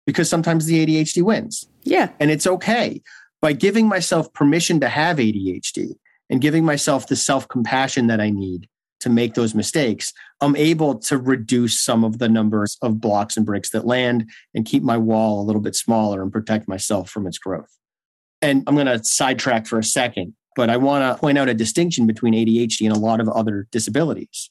because 0.05 0.29
sometimes 0.29 0.65
the 0.65 0.85
ADHD 0.85 1.21
wins 1.21 1.67
Yeah. 1.83 2.09
and 2.19 2.31
it's 2.31 2.47
okay. 2.47 3.01
By 3.41 3.53
giving 3.53 3.87
myself 3.87 4.33
permission 4.33 4.79
to 4.79 4.89
have 4.89 5.17
ADHD 5.17 5.95
and 6.29 6.41
giving 6.41 6.65
myself 6.65 7.07
the 7.07 7.15
self 7.15 7.47
compassion 7.47 8.07
that 8.07 8.19
I 8.19 8.29
need 8.31 8.67
to 9.05 9.09
make 9.11 9.35
those 9.35 9.53
mistakes, 9.53 10.11
I'm 10.41 10.55
able 10.55 10.97
to 11.01 11.19
reduce 11.19 11.79
some 11.79 12.03
of 12.03 12.17
the 12.17 12.27
numbers 12.27 12.75
of 12.81 12.99
blocks 12.99 13.37
and 13.37 13.45
bricks 13.45 13.69
that 13.69 13.85
land 13.85 14.27
and 14.55 14.65
keep 14.65 14.81
my 14.81 14.97
wall 14.97 15.39
a 15.39 15.45
little 15.45 15.61
bit 15.61 15.75
smaller 15.75 16.23
and 16.23 16.31
protect 16.31 16.67
myself 16.67 17.07
from 17.07 17.27
its 17.27 17.37
growth. 17.37 17.69
And 18.41 18.63
I'm 18.65 18.73
going 18.73 18.87
to 18.87 19.03
sidetrack 19.03 19.67
for 19.67 19.77
a 19.77 19.83
second, 19.83 20.33
but 20.55 20.71
I 20.71 20.77
want 20.77 21.03
to 21.03 21.21
point 21.21 21.37
out 21.37 21.49
a 21.49 21.53
distinction 21.53 22.07
between 22.07 22.33
ADHD 22.33 22.87
and 22.87 22.95
a 22.95 22.99
lot 22.99 23.21
of 23.21 23.29
other 23.29 23.67
disabilities. 23.71 24.49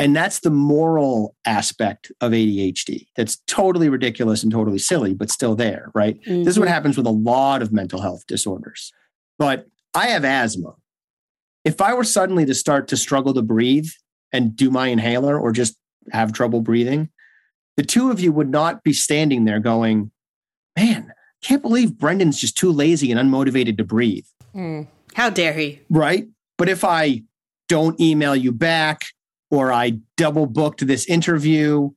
And 0.00 0.14
that's 0.14 0.40
the 0.40 0.50
moral 0.50 1.36
aspect 1.46 2.10
of 2.20 2.32
ADHD. 2.32 3.06
That's 3.14 3.36
totally 3.46 3.88
ridiculous 3.88 4.42
and 4.42 4.50
totally 4.50 4.78
silly, 4.78 5.14
but 5.14 5.30
still 5.30 5.54
there, 5.54 5.92
right? 5.94 6.18
This 6.26 6.48
is 6.48 6.58
what 6.58 6.66
Mhm. 6.66 6.72
happens 6.72 6.96
with 6.96 7.06
a 7.06 7.10
lot 7.10 7.62
of 7.62 7.72
mental 7.72 8.00
health 8.00 8.24
disorders. 8.26 8.92
But 9.38 9.66
I 9.94 10.08
have 10.08 10.24
asthma. 10.24 10.74
If 11.64 11.80
I 11.80 11.94
were 11.94 12.04
suddenly 12.04 12.46
to 12.46 12.54
start 12.54 12.88
to 12.88 12.96
struggle 12.96 13.34
to 13.34 13.42
breathe 13.42 13.88
and 14.32 14.54
do 14.56 14.70
my 14.70 14.88
inhaler 14.88 15.38
or 15.38 15.52
just 15.52 15.76
have 16.12 16.32
trouble 16.32 16.60
breathing, 16.60 17.10
the 17.76 17.82
two 17.82 18.10
of 18.10 18.20
you 18.20 18.32
would 18.32 18.50
not 18.50 18.82
be 18.82 18.92
standing 18.92 19.44
there 19.44 19.60
going, 19.60 20.10
man, 20.76 21.12
can't 21.42 21.62
believe 21.62 21.98
Brendan's 21.98 22.40
just 22.40 22.56
too 22.56 22.72
lazy 22.72 23.12
and 23.12 23.20
unmotivated 23.20 23.76
to 23.78 23.84
breathe. 23.84 24.26
Hmm. 24.52 24.82
How 25.14 25.30
dare 25.30 25.52
he? 25.52 25.80
Right. 25.88 26.26
But 26.56 26.68
if 26.68 26.84
I 26.84 27.22
don't 27.68 28.00
email 28.00 28.34
you 28.34 28.52
back 28.52 29.02
or 29.50 29.72
I 29.72 29.98
double 30.16 30.46
booked 30.46 30.86
this 30.86 31.06
interview, 31.06 31.90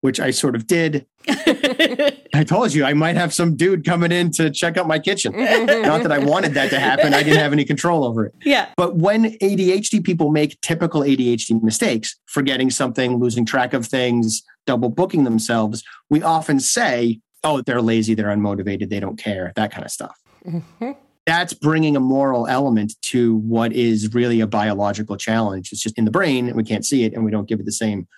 which 0.00 0.20
I 0.20 0.30
sort 0.30 0.54
of 0.54 0.66
did, 0.66 1.06
I 1.28 2.44
told 2.46 2.72
you 2.72 2.84
I 2.84 2.94
might 2.94 3.16
have 3.16 3.34
some 3.34 3.56
dude 3.56 3.84
coming 3.84 4.12
in 4.12 4.30
to 4.32 4.50
check 4.50 4.76
out 4.76 4.86
my 4.86 4.98
kitchen. 4.98 5.32
Not 5.32 6.02
that 6.02 6.12
I 6.12 6.18
wanted 6.18 6.54
that 6.54 6.70
to 6.70 6.78
happen, 6.78 7.14
I 7.14 7.22
didn't 7.22 7.40
have 7.40 7.52
any 7.52 7.64
control 7.64 8.04
over 8.04 8.26
it. 8.26 8.34
yeah. 8.44 8.68
But 8.76 8.96
when 8.96 9.36
ADHD 9.38 10.04
people 10.04 10.30
make 10.30 10.60
typical 10.60 11.02
ADHD 11.02 11.60
mistakes, 11.62 12.16
forgetting 12.26 12.70
something, 12.70 13.18
losing 13.18 13.44
track 13.44 13.74
of 13.74 13.86
things, 13.86 14.42
double 14.66 14.88
booking 14.88 15.24
themselves, 15.24 15.82
we 16.10 16.22
often 16.22 16.60
say, 16.60 17.20
oh, 17.42 17.62
they're 17.62 17.82
lazy, 17.82 18.14
they're 18.14 18.28
unmotivated, 18.28 18.88
they 18.90 19.00
don't 19.00 19.18
care, 19.18 19.52
that 19.56 19.70
kind 19.70 19.84
of 19.84 19.90
stuff. 19.90 20.16
Mm-hmm. 20.46 20.92
That's 21.26 21.52
bringing 21.52 21.94
a 21.96 22.00
moral 22.00 22.46
element 22.46 22.94
to 23.02 23.36
what 23.36 23.72
is 23.72 24.14
really 24.14 24.40
a 24.40 24.46
biological 24.46 25.16
challenge. 25.16 25.72
It's 25.72 25.82
just 25.82 25.98
in 25.98 26.06
the 26.06 26.10
brain 26.10 26.48
and 26.48 26.56
we 26.56 26.64
can't 26.64 26.86
see 26.86 27.04
it 27.04 27.12
and 27.12 27.24
we 27.24 27.30
don't 27.30 27.48
give 27.48 27.60
it 27.60 27.66
the 27.66 27.72
same 27.72 28.08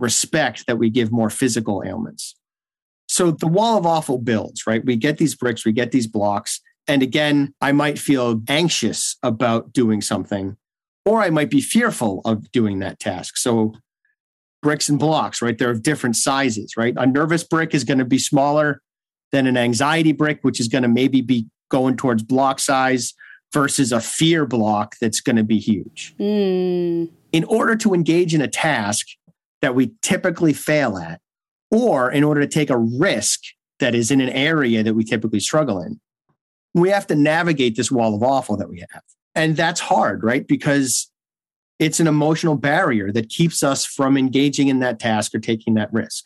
respect 0.00 0.66
that 0.66 0.78
we 0.78 0.90
give 0.90 1.12
more 1.12 1.30
physical 1.30 1.82
ailments. 1.86 2.36
So 3.08 3.32
the 3.32 3.48
wall 3.48 3.76
of 3.76 3.86
awful 3.86 4.18
builds, 4.18 4.66
right? 4.66 4.84
We 4.84 4.96
get 4.96 5.18
these 5.18 5.34
bricks, 5.34 5.64
we 5.64 5.72
get 5.72 5.90
these 5.90 6.06
blocks. 6.06 6.60
And 6.86 7.02
again, 7.02 7.54
I 7.60 7.72
might 7.72 7.98
feel 7.98 8.40
anxious 8.48 9.16
about 9.22 9.72
doing 9.72 10.00
something, 10.00 10.56
or 11.04 11.20
I 11.20 11.30
might 11.30 11.50
be 11.50 11.60
fearful 11.60 12.20
of 12.24 12.50
doing 12.52 12.78
that 12.80 12.98
task. 12.98 13.36
So 13.36 13.74
bricks 14.62 14.88
and 14.88 14.98
blocks, 14.98 15.42
right? 15.42 15.56
They're 15.56 15.70
of 15.70 15.82
different 15.82 16.16
sizes, 16.16 16.76
right? 16.76 16.94
A 16.96 17.06
nervous 17.06 17.44
brick 17.44 17.74
is 17.74 17.84
going 17.84 17.98
to 17.98 18.04
be 18.04 18.18
smaller 18.18 18.80
than 19.32 19.46
an 19.46 19.56
anxiety 19.56 20.12
brick, 20.12 20.40
which 20.42 20.60
is 20.60 20.68
going 20.68 20.82
to 20.82 20.88
maybe 20.88 21.20
be 21.20 21.46
going 21.70 21.96
towards 21.96 22.22
block 22.22 22.58
size 22.58 23.14
versus 23.52 23.92
a 23.92 24.00
fear 24.00 24.46
block 24.46 24.96
that's 25.00 25.20
going 25.20 25.36
to 25.36 25.44
be 25.44 25.58
huge. 25.58 26.14
Mm. 26.18 27.10
In 27.32 27.44
order 27.44 27.76
to 27.76 27.94
engage 27.94 28.34
in 28.34 28.40
a 28.40 28.48
task 28.48 29.06
that 29.62 29.74
we 29.74 29.92
typically 30.02 30.52
fail 30.52 30.96
at, 30.98 31.20
or 31.70 32.10
in 32.10 32.24
order 32.24 32.40
to 32.40 32.46
take 32.46 32.70
a 32.70 32.78
risk 32.78 33.40
that 33.78 33.94
is 33.94 34.10
in 34.10 34.20
an 34.20 34.28
area 34.30 34.82
that 34.82 34.94
we 34.94 35.04
typically 35.04 35.40
struggle 35.40 35.80
in, 35.80 36.00
we 36.74 36.90
have 36.90 37.06
to 37.08 37.14
navigate 37.14 37.76
this 37.76 37.90
wall 37.90 38.14
of 38.14 38.22
awful 38.22 38.56
that 38.56 38.68
we 38.68 38.80
have. 38.80 39.02
And 39.34 39.56
that's 39.56 39.80
hard, 39.80 40.22
right? 40.22 40.46
Because 40.46 41.10
it's 41.78 42.00
an 42.00 42.06
emotional 42.06 42.56
barrier 42.56 43.10
that 43.12 43.28
keeps 43.28 43.62
us 43.62 43.84
from 43.84 44.16
engaging 44.16 44.68
in 44.68 44.80
that 44.80 44.98
task 44.98 45.34
or 45.34 45.40
taking 45.40 45.74
that 45.74 45.92
risk. 45.92 46.24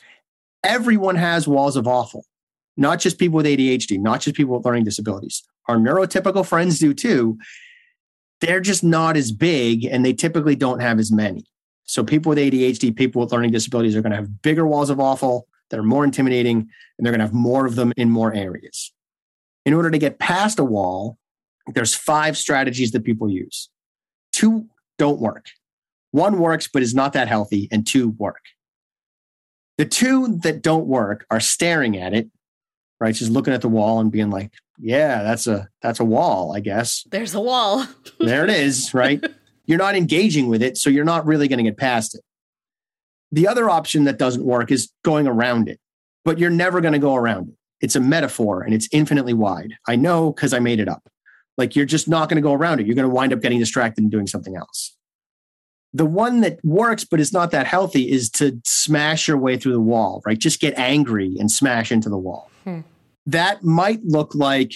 Everyone 0.65 1.17
has 1.17 1.47
walls 1.47 1.77
of 1.77 1.87
awful, 1.87 2.25
not 2.77 2.99
just 2.99 3.19
people 3.19 3.37
with 3.37 3.47
ADHD, 3.47 4.01
not 4.01 4.21
just 4.21 4.37
people 4.37 4.57
with 4.57 4.67
learning 4.67 4.85
disabilities. 4.85 5.45
Our 5.69 5.77
neurotypical 5.77 6.47
friends 6.47 6.79
do 6.79 6.93
too. 6.93 7.39
They're 8.41 8.61
just 8.61 8.83
not 8.83 9.17
as 9.17 9.33
big 9.33 9.85
and 9.85 10.05
they 10.05 10.13
typically 10.13 10.57
don't 10.57 10.81
have 10.81 10.99
as 10.99 11.13
many. 11.13 11.45
So 11.85 12.03
people 12.03 12.31
with 12.31 12.39
ADHD, 12.39 12.97
people 12.97 13.21
with 13.23 13.33
learning 13.33 13.53
disabilities 13.53 13.95
are 13.95 14.03
going 14.03 14.11
to 14.11 14.17
have 14.17 14.43
bigger 14.43 14.67
walls 14.67 14.91
of 14.91 15.01
awful 15.01 15.47
that 15.71 15.79
are 15.79 15.85
more 15.85 16.05
intimidating 16.05 16.57
and 16.99 17.05
they're 17.05 17.13
going 17.13 17.21
to 17.21 17.27
have 17.27 17.35
more 17.35 17.67
of 17.67 17.77
them 17.77 17.93
in 17.97 18.11
more 18.11 18.33
areas. 18.33 18.93
In 19.67 19.75
order 19.75 19.91
to 19.91 19.99
get 19.99 20.19
past 20.19 20.59
a 20.59 20.65
wall, 20.65 21.19
there's 21.67 21.95
five 21.95 22.37
strategies 22.37 22.93
that 22.93 23.05
people 23.05 23.31
use. 23.31 23.71
Two 24.33 24.69
don't 24.99 25.21
work. 25.21 25.51
One 26.11 26.39
works 26.39 26.69
but 26.73 26.83
is 26.83 26.95
not 26.95 27.13
that 27.15 27.29
healthy 27.29 27.69
and 27.71 27.87
two 27.87 28.11
work. 28.11 28.43
The 29.79 29.85
two 29.85 30.39
that 30.43 30.63
don't 30.63 30.87
work 30.87 31.27
are 31.31 31.41
staring 31.41 31.99
at 31.99 32.15
it, 32.15 32.31
right? 33.01 33.15
Just 33.15 33.33
looking 33.33 33.53
at 33.53 33.63
the 33.63 33.69
wall 33.69 33.99
and 33.99 34.13
being 34.13 34.31
like, 34.31 34.53
yeah, 34.79 35.23
that's 35.23 35.47
a 35.47 35.69
that's 35.83 36.01
a 36.01 36.05
wall, 36.05 36.55
I 36.55 36.61
guess. 36.61 37.05
There's 37.11 37.35
a 37.35 37.41
wall. 37.41 37.85
there 38.21 38.45
it 38.45 38.51
is, 38.51 38.95
right? 38.95 39.25
You're 39.67 39.79
not 39.79 39.97
engaging 39.97 40.49
with 40.49 40.63
it, 40.63 40.77
so 40.77 40.91
you're 40.91 41.05
not 41.05 41.27
really 41.27 41.49
going 41.49 41.59
to 41.59 41.65
get 41.65 41.79
past 41.79 42.15
it. 42.15 42.23
The 43.33 43.49
other 43.49 43.69
option 43.69 44.05
that 44.05 44.19
doesn't 44.19 44.45
work 44.45 44.71
is 44.71 44.93
going 45.05 45.27
around 45.27 45.69
it, 45.69 45.81
but 46.25 46.39
you're 46.39 46.51
never 46.51 46.81
going 46.81 46.93
to 46.93 46.99
go 46.99 47.15
around 47.15 47.49
it. 47.49 47.55
It's 47.81 47.97
a 47.97 48.01
metaphor 48.01 48.63
and 48.63 48.73
it's 48.73 48.89
infinitely 48.93 49.35
wide. 49.35 49.75
I 49.89 49.97
know 49.97 50.33
because 50.33 50.55
I 50.55 50.59
made 50.59 50.81
it 50.81 50.89
up. 50.89 51.03
Like 51.59 51.77
you're 51.77 51.87
just 51.87 52.09
not 52.09 52.29
going 52.29 52.37
to 52.37 52.47
go 52.47 52.53
around 52.53 52.81
it. 52.81 52.87
You're 52.87 52.95
going 52.95 53.09
to 53.09 53.15
wind 53.15 53.33
up 53.33 53.41
getting 53.41 53.59
distracted 53.59 54.03
and 54.03 54.11
doing 54.11 54.27
something 54.27 54.57
else. 54.57 54.97
The 55.93 56.07
one 56.07 56.41
that 56.41 56.59
works 56.65 57.05
but 57.05 57.21
is 57.21 57.33
not 57.33 57.53
that 57.53 57.67
healthy 57.67 58.11
is 58.11 58.29
to 58.33 58.61
smash 58.65 59.29
your 59.29 59.39
way 59.39 59.57
through 59.57 59.73
the 59.73 59.81
wall, 59.81 60.23
right? 60.27 60.39
Just 60.39 60.61
get 60.61 60.77
angry 60.77 61.37
and 61.39 61.51
smash 61.51 61.93
into 61.93 62.09
the 62.09 62.19
wall. 62.19 62.51
Hmm. 62.65 62.81
That 63.27 63.63
might 63.63 64.05
look 64.05 64.35
like 64.35 64.75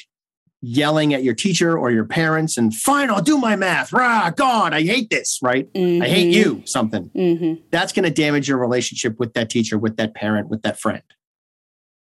yelling 0.60 1.14
at 1.14 1.22
your 1.22 1.34
teacher 1.34 1.78
or 1.78 1.90
your 1.90 2.04
parents 2.04 2.56
and 2.56 2.74
fine, 2.74 3.10
I'll 3.10 3.22
do 3.22 3.38
my 3.38 3.56
math. 3.56 3.92
Rah, 3.92 4.30
God, 4.30 4.74
I 4.74 4.82
hate 4.82 5.10
this, 5.10 5.38
right? 5.42 5.72
Mm-hmm. 5.72 6.02
I 6.02 6.08
hate 6.08 6.34
you, 6.34 6.62
something. 6.64 7.10
Mm-hmm. 7.14 7.62
That's 7.70 7.92
going 7.92 8.04
to 8.04 8.10
damage 8.10 8.48
your 8.48 8.58
relationship 8.58 9.18
with 9.18 9.34
that 9.34 9.50
teacher, 9.50 9.78
with 9.78 9.96
that 9.96 10.14
parent, 10.14 10.48
with 10.48 10.62
that 10.62 10.80
friend. 10.80 11.02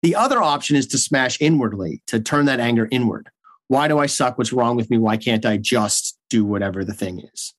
The 0.02 0.14
other 0.14 0.42
option 0.42 0.76
is 0.76 0.86
to 0.88 0.98
smash 0.98 1.40
inwardly, 1.40 2.02
to 2.08 2.20
turn 2.20 2.44
that 2.46 2.60
anger 2.60 2.88
inward. 2.90 3.30
Why 3.68 3.88
do 3.88 3.98
I 3.98 4.06
suck? 4.06 4.36
What's 4.36 4.52
wrong 4.52 4.76
with 4.76 4.90
me? 4.90 4.98
Why 4.98 5.16
can't 5.16 5.46
I 5.46 5.56
just 5.56 6.18
do 6.28 6.44
whatever 6.44 6.84
the 6.84 6.92
thing 6.92 7.20
is? 7.20 7.54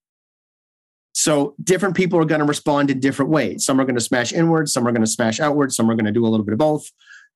So 1.13 1.55
different 1.63 1.95
people 1.95 2.19
are 2.19 2.25
going 2.25 2.39
to 2.39 2.45
respond 2.45 2.91
in 2.91 2.99
different 2.99 3.31
ways. 3.31 3.65
Some 3.65 3.79
are 3.79 3.85
going 3.85 3.95
to 3.95 4.01
smash 4.01 4.33
inward, 4.33 4.69
some 4.69 4.87
are 4.87 4.91
going 4.91 5.01
to 5.01 5.07
smash 5.07 5.39
outward, 5.39 5.73
some 5.73 5.89
are 5.89 5.95
going 5.95 6.05
to 6.05 6.11
do 6.11 6.25
a 6.25 6.29
little 6.29 6.45
bit 6.45 6.53
of 6.53 6.59
both. 6.59 6.91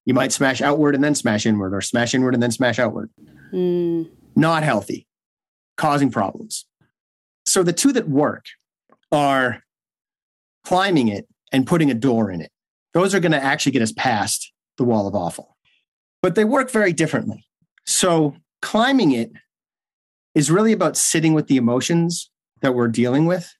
You 0.05 0.13
might 0.13 0.31
smash 0.31 0.61
outward 0.61 0.95
and 0.95 1.03
then 1.03 1.15
smash 1.15 1.45
inward, 1.45 1.73
or 1.73 1.81
smash 1.81 2.13
inward 2.13 2.33
and 2.33 2.41
then 2.41 2.51
smash 2.51 2.79
outward. 2.79 3.09
Mm. 3.53 4.09
Not 4.35 4.63
healthy, 4.63 5.07
causing 5.77 6.11
problems. 6.11 6.65
So 7.45 7.63
the 7.63 7.73
two 7.73 7.91
that 7.93 8.07
work 8.07 8.45
are 9.11 9.63
climbing 10.65 11.07
it 11.07 11.27
and 11.51 11.65
putting 11.65 11.89
a 11.89 11.95
door 11.95 12.31
in 12.31 12.41
it. 12.41 12.51
Those 12.93 13.13
are 13.13 13.19
going 13.19 13.31
to 13.31 13.43
actually 13.43 13.71
get 13.71 13.81
us 13.81 13.91
past 13.91 14.51
the 14.77 14.83
wall 14.83 15.07
of 15.07 15.15
awful. 15.15 15.57
But 16.21 16.35
they 16.35 16.45
work 16.45 16.69
very 16.69 16.93
differently. 16.93 17.45
So 17.85 18.35
climbing 18.61 19.11
it 19.11 19.31
is 20.35 20.51
really 20.51 20.73
about 20.73 20.97
sitting 20.97 21.33
with 21.33 21.47
the 21.47 21.57
emotions 21.57 22.29
that 22.61 22.75
we're 22.75 22.87
dealing 22.87 23.25
with, 23.25 23.51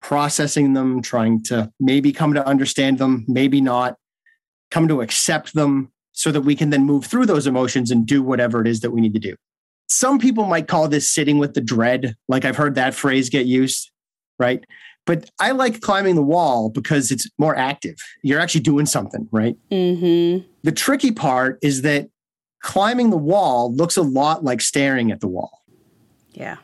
processing 0.00 0.72
them, 0.72 1.02
trying 1.02 1.42
to 1.44 1.70
maybe 1.80 2.12
come 2.12 2.34
to 2.34 2.46
understand 2.46 2.98
them, 2.98 3.24
maybe 3.28 3.60
not, 3.60 3.96
come 4.70 4.88
to 4.88 5.00
accept 5.00 5.54
them 5.54 5.92
so 6.12 6.32
that 6.32 6.42
we 6.42 6.56
can 6.56 6.70
then 6.70 6.84
move 6.84 7.04
through 7.04 7.26
those 7.26 7.46
emotions 7.46 7.90
and 7.90 8.06
do 8.06 8.22
whatever 8.22 8.60
it 8.60 8.66
is 8.66 8.80
that 8.80 8.90
we 8.90 9.00
need 9.00 9.12
to 9.12 9.20
do. 9.20 9.34
Some 9.88 10.18
people 10.18 10.46
might 10.46 10.66
call 10.66 10.88
this 10.88 11.10
sitting 11.10 11.38
with 11.38 11.54
the 11.54 11.60
dread. 11.60 12.16
Like 12.28 12.44
I've 12.44 12.56
heard 12.56 12.74
that 12.74 12.94
phrase 12.94 13.28
get 13.28 13.46
used, 13.46 13.90
right? 14.38 14.64
But 15.04 15.30
I 15.38 15.52
like 15.52 15.80
climbing 15.80 16.16
the 16.16 16.22
wall 16.22 16.68
because 16.68 17.12
it's 17.12 17.28
more 17.38 17.54
active. 17.54 17.96
You're 18.22 18.40
actually 18.40 18.62
doing 18.62 18.86
something, 18.86 19.28
right? 19.30 19.56
Mm-hmm. 19.70 20.46
The 20.64 20.72
tricky 20.72 21.12
part 21.12 21.58
is 21.62 21.82
that 21.82 22.08
climbing 22.60 23.10
the 23.10 23.16
wall 23.16 23.72
looks 23.72 23.96
a 23.96 24.02
lot 24.02 24.42
like 24.42 24.60
staring 24.60 25.12
at 25.12 25.20
the 25.20 25.28
wall. 25.28 25.62
Yeah. 26.32 26.56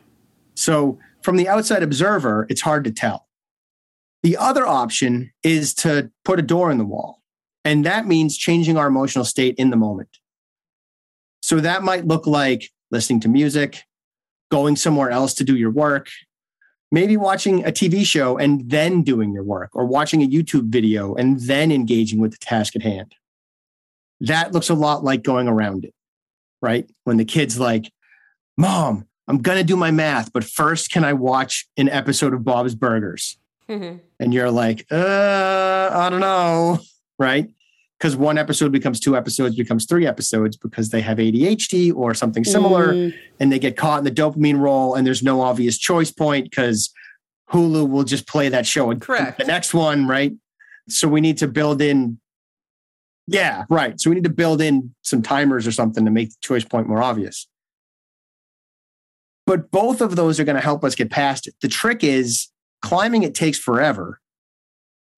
So, 0.54 0.98
from 1.22 1.36
the 1.36 1.48
outside 1.48 1.84
observer, 1.84 2.46
it's 2.50 2.60
hard 2.60 2.82
to 2.84 2.90
tell. 2.90 3.28
The 4.24 4.36
other 4.36 4.66
option 4.66 5.32
is 5.44 5.72
to 5.74 6.10
put 6.24 6.40
a 6.40 6.42
door 6.42 6.72
in 6.72 6.78
the 6.78 6.84
wall, 6.84 7.21
and 7.64 7.84
that 7.86 8.06
means 8.06 8.36
changing 8.36 8.76
our 8.76 8.86
emotional 8.86 9.24
state 9.24 9.54
in 9.56 9.70
the 9.70 9.76
moment. 9.76 10.08
So, 11.42 11.60
that 11.60 11.82
might 11.82 12.06
look 12.06 12.26
like 12.26 12.70
listening 12.90 13.20
to 13.20 13.28
music, 13.28 13.82
going 14.50 14.76
somewhere 14.76 15.10
else 15.10 15.34
to 15.34 15.44
do 15.44 15.56
your 15.56 15.70
work, 15.70 16.08
maybe 16.92 17.16
watching 17.16 17.64
a 17.64 17.72
TV 17.72 18.04
show 18.04 18.36
and 18.38 18.70
then 18.70 19.02
doing 19.02 19.32
your 19.32 19.42
work, 19.42 19.70
or 19.72 19.86
watching 19.86 20.22
a 20.22 20.28
YouTube 20.28 20.68
video 20.68 21.14
and 21.14 21.40
then 21.40 21.72
engaging 21.72 22.20
with 22.20 22.32
the 22.32 22.36
task 22.38 22.76
at 22.76 22.82
hand. 22.82 23.14
That 24.20 24.52
looks 24.52 24.68
a 24.68 24.74
lot 24.74 25.02
like 25.02 25.22
going 25.22 25.48
around 25.48 25.84
it, 25.84 25.94
right? 26.60 26.88
When 27.04 27.16
the 27.16 27.24
kid's 27.24 27.58
like, 27.58 27.90
Mom, 28.56 29.08
I'm 29.26 29.38
going 29.38 29.58
to 29.58 29.64
do 29.64 29.76
my 29.76 29.90
math, 29.90 30.32
but 30.32 30.44
first, 30.44 30.90
can 30.92 31.04
I 31.04 31.14
watch 31.14 31.66
an 31.76 31.88
episode 31.88 32.34
of 32.34 32.44
Bob's 32.44 32.74
Burgers? 32.74 33.38
Mhm. 33.68 34.00
And 34.20 34.34
you're 34.34 34.50
like, 34.50 34.86
uh, 34.92 35.90
I 35.92 36.10
don't 36.10 36.20
know, 36.20 36.78
right? 37.22 37.48
Because 37.98 38.16
one 38.16 38.36
episode 38.36 38.72
becomes 38.72 38.98
two 38.98 39.16
episodes, 39.16 39.54
becomes 39.54 39.86
three 39.86 40.06
episodes 40.06 40.56
because 40.56 40.90
they 40.90 41.00
have 41.00 41.18
ADHD 41.18 41.94
or 41.94 42.14
something 42.14 42.44
similar, 42.44 42.92
Mm. 42.92 43.14
and 43.38 43.52
they 43.52 43.60
get 43.60 43.76
caught 43.76 43.98
in 43.98 44.04
the 44.04 44.10
dopamine 44.10 44.58
roll, 44.58 44.94
and 44.96 45.06
there's 45.06 45.22
no 45.22 45.40
obvious 45.40 45.78
choice 45.78 46.10
point 46.10 46.50
because 46.50 46.92
Hulu 47.52 47.88
will 47.88 48.02
just 48.04 48.26
play 48.26 48.48
that 48.48 48.66
show 48.66 48.90
and 48.90 49.00
Correct. 49.00 49.38
the 49.38 49.44
next 49.44 49.72
one, 49.72 50.08
right? 50.08 50.32
So 50.88 51.06
we 51.06 51.20
need 51.20 51.38
to 51.38 51.46
build 51.48 51.80
in, 51.80 52.18
yeah, 53.28 53.64
right. 53.70 54.00
So 54.00 54.10
we 54.10 54.14
need 54.16 54.24
to 54.24 54.30
build 54.30 54.60
in 54.60 54.94
some 55.02 55.22
timers 55.22 55.64
or 55.66 55.70
something 55.72 56.04
to 56.04 56.10
make 56.10 56.30
the 56.30 56.36
choice 56.42 56.64
point 56.64 56.88
more 56.88 57.00
obvious. 57.02 57.46
But 59.46 59.70
both 59.70 60.00
of 60.00 60.16
those 60.16 60.40
are 60.40 60.44
going 60.44 60.56
to 60.56 60.62
help 60.62 60.82
us 60.84 60.94
get 60.96 61.10
past 61.10 61.46
it. 61.46 61.54
The 61.62 61.68
trick 61.68 62.02
is 62.02 62.48
climbing 62.80 63.22
it 63.22 63.34
takes 63.34 63.58
forever. 63.58 64.20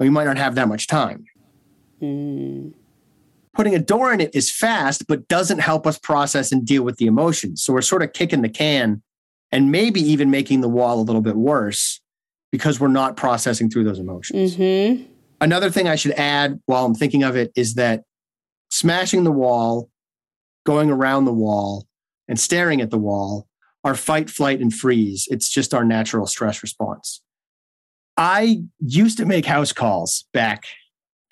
We 0.01 0.11
might 0.11 0.25
not 0.25 0.37
have 0.39 0.55
that 0.57 0.69
much 0.69 0.87
time. 0.87 1.25
Mm. 2.03 2.75
Putting 3.55 3.75
a 3.75 3.79
door 3.79 4.13
in 4.13 4.21
it 4.21 4.35
is 4.35 4.51
fast, 4.51 5.07
but 5.07 5.29
doesn't 5.29 5.61
help 5.61 5.87
us 5.87 5.99
process 5.99 6.51
and 6.51 6.67
deal 6.67 6.83
with 6.83 6.97
the 6.97 7.07
emotions. 7.07 7.63
So 7.63 7.73
we're 7.73 7.83
sort 7.83 8.03
of 8.03 8.13
kicking 8.13 8.43
the 8.43 8.49
can 8.49 9.03
and 9.53 9.71
maybe 9.71 10.01
even 10.01 10.31
making 10.31 10.61
the 10.61 10.69
wall 10.69 11.01
a 11.01 11.03
little 11.03 11.23
bit 11.23 11.37
worse 11.37 12.01
because 12.51 12.81
we're 12.81 12.89
not 12.89 13.17
processing 13.17 13.71
through 13.71 13.85
those 13.85 13.99
emotions. 13.99 14.57
Mm-hmm. 14.57 15.05
Another 15.41 15.71
thing 15.71 15.89
I 15.89 15.97
should 15.97 16.13
add 16.13 16.61
while 16.67 16.85
I'm 16.85 16.95
thinking 16.95 17.23
of 17.23 17.37
it 17.37 17.53
is 17.55 17.75
that 17.75 18.03
smashing 18.71 19.25
the 19.25 19.31
wall, 19.31 19.91
going 20.65 20.91
around 20.91 21.25
the 21.25 21.33
wall, 21.33 21.87
and 22.27 22.41
staring 22.41 22.81
at 22.81 22.91
the 22.91 22.99
wall 22.99 23.47
are 23.85 23.95
fight, 23.95 24.31
flight, 24.31 24.61
and 24.61 24.73
freeze. 24.73 25.29
It's 25.31 25.49
just 25.49 25.75
our 25.75 25.85
natural 25.85 26.27
stress 26.27 26.63
response. 26.63 27.21
I 28.17 28.63
used 28.81 29.19
to 29.19 29.27
make 29.27 29.45
house 29.45 29.73
calls 29.73 30.25
back 30.33 30.65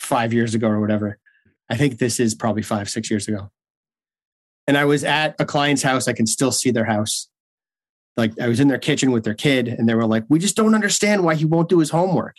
five 0.02 0.32
years 0.32 0.54
ago 0.54 0.68
or 0.68 0.80
whatever. 0.80 1.18
I 1.70 1.76
think 1.76 1.98
this 1.98 2.20
is 2.20 2.34
probably 2.34 2.62
five, 2.62 2.90
six 2.90 3.10
years 3.10 3.28
ago. 3.28 3.50
And 4.66 4.76
I 4.76 4.84
was 4.84 5.04
at 5.04 5.34
a 5.38 5.44
client's 5.44 5.82
house. 5.82 6.06
I 6.06 6.12
can 6.12 6.26
still 6.26 6.52
see 6.52 6.70
their 6.70 6.84
house. 6.84 7.28
Like 8.16 8.38
I 8.38 8.48
was 8.48 8.60
in 8.60 8.68
their 8.68 8.78
kitchen 8.78 9.10
with 9.10 9.24
their 9.24 9.34
kid, 9.34 9.68
and 9.68 9.88
they 9.88 9.94
were 9.94 10.06
like, 10.06 10.24
We 10.28 10.38
just 10.38 10.56
don't 10.56 10.74
understand 10.74 11.24
why 11.24 11.34
he 11.34 11.44
won't 11.44 11.68
do 11.68 11.78
his 11.78 11.90
homework. 11.90 12.36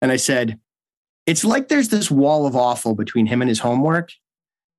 And 0.00 0.10
I 0.10 0.16
said, 0.16 0.58
It's 1.26 1.44
like 1.44 1.68
there's 1.68 1.90
this 1.90 2.10
wall 2.10 2.46
of 2.46 2.56
awful 2.56 2.94
between 2.94 3.26
him 3.26 3.42
and 3.42 3.48
his 3.48 3.60
homework. 3.60 4.10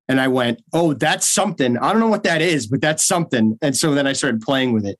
And 0.08 0.20
I 0.20 0.28
went, 0.28 0.62
Oh, 0.72 0.94
that's 0.94 1.28
something. 1.28 1.78
I 1.78 1.92
don't 1.92 2.00
know 2.00 2.08
what 2.08 2.24
that 2.24 2.42
is, 2.42 2.66
but 2.66 2.80
that's 2.80 3.04
something. 3.04 3.56
And 3.62 3.76
so 3.76 3.94
then 3.94 4.06
I 4.06 4.12
started 4.14 4.40
playing 4.40 4.72
with 4.72 4.84
it. 4.84 4.98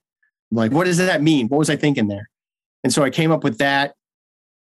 Like, 0.52 0.70
what 0.70 0.84
does 0.84 0.98
that 0.98 1.22
mean? 1.22 1.48
What 1.48 1.58
was 1.58 1.70
I 1.70 1.76
thinking 1.76 2.06
there? 2.06 2.30
And 2.84 2.92
so 2.92 3.02
I 3.02 3.10
came 3.10 3.32
up 3.32 3.42
with 3.42 3.58
that. 3.58 3.94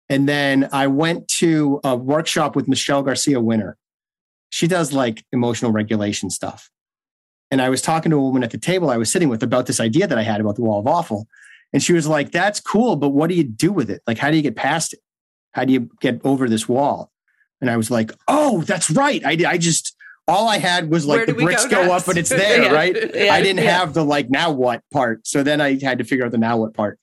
And 0.08 0.28
then 0.28 0.68
I 0.72 0.86
went 0.86 1.28
to 1.28 1.80
a 1.82 1.96
workshop 1.96 2.54
with 2.54 2.68
Michelle 2.68 3.02
Garcia 3.02 3.40
Winner. 3.40 3.76
She 4.50 4.66
does 4.66 4.92
like 4.92 5.24
emotional 5.32 5.72
regulation 5.72 6.30
stuff. 6.30 6.70
And 7.50 7.60
I 7.62 7.68
was 7.68 7.82
talking 7.82 8.10
to 8.10 8.16
a 8.16 8.22
woman 8.22 8.42
at 8.42 8.50
the 8.50 8.58
table 8.58 8.90
I 8.90 8.96
was 8.96 9.10
sitting 9.10 9.28
with 9.28 9.42
about 9.42 9.66
this 9.66 9.80
idea 9.80 10.06
that 10.06 10.18
I 10.18 10.22
had 10.22 10.40
about 10.40 10.56
the 10.56 10.62
wall 10.62 10.80
of 10.80 10.86
awful. 10.86 11.26
And 11.72 11.82
she 11.82 11.92
was 11.92 12.06
like, 12.06 12.30
that's 12.30 12.60
cool, 12.60 12.96
but 12.96 13.10
what 13.10 13.28
do 13.28 13.34
you 13.34 13.44
do 13.44 13.72
with 13.72 13.90
it? 13.90 14.02
Like, 14.06 14.18
how 14.18 14.30
do 14.30 14.36
you 14.36 14.42
get 14.42 14.56
past 14.56 14.94
it? 14.94 15.00
How 15.52 15.64
do 15.64 15.72
you 15.72 15.90
get 16.00 16.20
over 16.24 16.48
this 16.48 16.68
wall? 16.68 17.10
And 17.60 17.70
I 17.70 17.76
was 17.76 17.90
like, 17.90 18.12
oh, 18.28 18.62
that's 18.62 18.90
right. 18.90 19.24
I, 19.24 19.36
I 19.48 19.58
just, 19.58 19.96
all 20.28 20.48
I 20.48 20.58
had 20.58 20.90
was 20.90 21.06
like 21.06 21.26
the 21.26 21.34
bricks 21.34 21.66
go, 21.66 21.86
go 21.86 21.92
up 21.92 22.06
and 22.08 22.18
it's 22.18 22.28
there, 22.30 22.62
yeah. 22.62 22.72
right? 22.72 22.94
Yeah. 23.14 23.32
I 23.32 23.42
didn't 23.42 23.64
yeah. 23.64 23.78
have 23.78 23.94
the 23.94 24.04
like 24.04 24.30
now 24.30 24.50
what 24.50 24.82
part. 24.92 25.26
So 25.26 25.42
then 25.42 25.60
I 25.60 25.78
had 25.82 25.98
to 25.98 26.04
figure 26.04 26.24
out 26.24 26.32
the 26.32 26.38
now 26.38 26.56
what 26.56 26.74
part. 26.74 26.98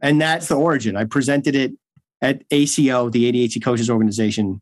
And 0.00 0.20
that's 0.20 0.48
the 0.48 0.54
origin. 0.54 0.96
I 0.96 1.04
presented 1.04 1.54
it 1.54 1.72
at 2.20 2.42
ACO, 2.50 3.10
the 3.10 3.30
ADHD 3.30 3.62
Coaches 3.62 3.88
Organization, 3.90 4.60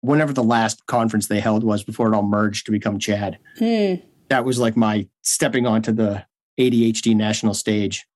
whenever 0.00 0.32
the 0.32 0.42
last 0.42 0.86
conference 0.86 1.26
they 1.26 1.40
held 1.40 1.64
was 1.64 1.82
before 1.82 2.12
it 2.12 2.16
all 2.16 2.22
merged 2.22 2.66
to 2.66 2.72
become 2.72 2.98
CHADD. 2.98 3.36
Hmm. 3.58 4.06
That 4.28 4.44
was 4.44 4.58
like 4.58 4.76
my 4.76 5.08
stepping 5.22 5.66
onto 5.66 5.92
the 5.92 6.24
ADHD 6.58 7.14
national 7.14 7.54
stage. 7.54 8.06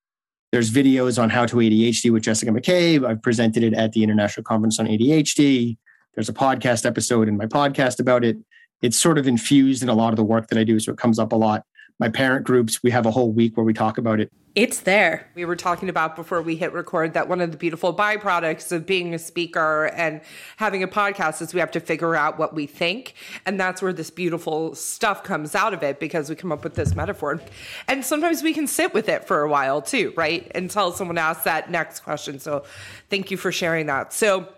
There's 0.52 0.70
videos 0.70 1.22
on 1.22 1.28
how 1.28 1.44
to 1.46 1.56
ADHD 1.56 2.10
with 2.10 2.22
Jessica 2.22 2.50
McCabe. 2.50 3.06
I've 3.06 3.22
presented 3.22 3.62
it 3.62 3.74
at 3.74 3.92
the 3.92 4.02
International 4.02 4.44
Conference 4.44 4.80
on 4.80 4.86
ADHD. 4.86 5.76
There's 6.14 6.28
a 6.28 6.34
podcast 6.34 6.86
episode 6.86 7.28
in 7.28 7.36
my 7.36 7.46
podcast 7.46 8.00
about 8.00 8.24
it. 8.24 8.38
It's 8.80 8.96
sort 8.96 9.18
of 9.18 9.28
infused 9.28 9.82
in 9.82 9.88
a 9.88 9.94
lot 9.94 10.10
of 10.10 10.16
the 10.16 10.24
work 10.24 10.48
that 10.48 10.58
I 10.58 10.64
do, 10.64 10.80
so 10.80 10.92
it 10.92 10.98
comes 10.98 11.18
up 11.18 11.32
a 11.32 11.36
lot. 11.36 11.64
My 11.98 12.08
parent 12.08 12.46
groups, 12.46 12.82
we 12.82 12.90
have 12.92 13.06
a 13.06 13.10
whole 13.10 13.32
week 13.32 13.56
where 13.56 13.64
we 13.64 13.74
talk 13.74 13.98
about 13.98 14.20
it. 14.20 14.30
It's 14.54 14.80
there. 14.80 15.28
We 15.34 15.44
were 15.44 15.56
talking 15.56 15.88
about 15.88 16.16
before 16.16 16.42
we 16.42 16.56
hit 16.56 16.72
record 16.72 17.14
that 17.14 17.28
one 17.28 17.40
of 17.40 17.52
the 17.52 17.56
beautiful 17.56 17.94
byproducts 17.94 18.72
of 18.72 18.86
being 18.86 19.14
a 19.14 19.18
speaker 19.18 19.86
and 19.86 20.20
having 20.56 20.82
a 20.82 20.88
podcast 20.88 21.40
is 21.42 21.54
we 21.54 21.60
have 21.60 21.70
to 21.72 21.80
figure 21.80 22.16
out 22.16 22.38
what 22.38 22.54
we 22.54 22.66
think. 22.66 23.14
And 23.46 23.58
that's 23.58 23.82
where 23.82 23.92
this 23.92 24.10
beautiful 24.10 24.74
stuff 24.74 25.22
comes 25.22 25.54
out 25.54 25.74
of 25.74 25.82
it 25.82 26.00
because 26.00 26.28
we 26.28 26.34
come 26.34 26.50
up 26.50 26.64
with 26.64 26.74
this 26.74 26.94
metaphor. 26.94 27.40
And 27.86 28.04
sometimes 28.04 28.42
we 28.42 28.52
can 28.52 28.66
sit 28.66 28.94
with 28.94 29.08
it 29.08 29.26
for 29.26 29.42
a 29.42 29.48
while 29.48 29.80
too, 29.80 30.12
right? 30.16 30.50
Until 30.56 30.92
someone 30.92 31.18
asks 31.18 31.44
that 31.44 31.70
next 31.70 32.00
question. 32.00 32.40
So 32.40 32.64
thank 33.10 33.30
you 33.30 33.36
for 33.36 33.52
sharing 33.52 33.86
that. 33.86 34.12
So, 34.12 34.48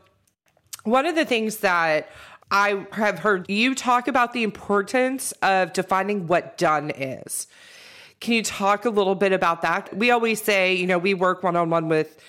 one 0.85 1.05
of 1.05 1.15
the 1.15 1.27
things 1.27 1.59
that 1.59 2.09
I 2.51 2.87
have 2.93 3.21
heard 3.21 3.49
you 3.49 3.75
talk 3.75 4.09
about 4.09 4.33
the 4.33 4.43
importance 4.43 5.33
of 5.43 5.73
defining 5.73 6.27
what 6.27 6.59
done 6.59 6.91
is. 6.91 7.47
Can 8.21 8.35
you 8.35 8.43
talk 8.43 8.85
a 8.85 8.91
little 8.91 9.15
bit 9.15 9.33
about 9.33 9.63
that? 9.63 9.97
We 9.97 10.11
always 10.11 10.43
say, 10.43 10.75
you 10.75 10.87
know, 10.87 10.99
we 10.99 11.15
work 11.15 11.43
one 11.43 11.57
on 11.57 11.71
one 11.71 11.89
with 11.89 12.21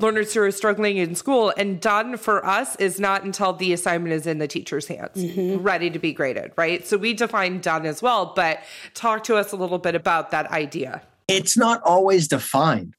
learners 0.00 0.32
who 0.32 0.40
are 0.42 0.50
struggling 0.50 0.96
in 0.96 1.14
school, 1.14 1.52
and 1.56 1.80
done 1.80 2.16
for 2.16 2.44
us 2.46 2.76
is 2.76 3.00
not 3.00 3.24
until 3.24 3.52
the 3.52 3.72
assignment 3.72 4.12
is 4.12 4.26
in 4.26 4.38
the 4.38 4.46
teacher's 4.46 4.86
hands, 4.86 5.16
mm-hmm. 5.16 5.62
ready 5.62 5.90
to 5.90 5.98
be 5.98 6.12
graded, 6.12 6.52
right? 6.56 6.86
So 6.86 6.96
we 6.96 7.14
define 7.14 7.60
done 7.60 7.84
as 7.84 8.00
well, 8.00 8.32
but 8.34 8.60
talk 8.94 9.24
to 9.24 9.36
us 9.36 9.52
a 9.52 9.56
little 9.56 9.78
bit 9.78 9.94
about 9.94 10.30
that 10.30 10.50
idea. 10.52 11.02
It's 11.26 11.56
not 11.56 11.82
always 11.82 12.28
defined. 12.28 12.94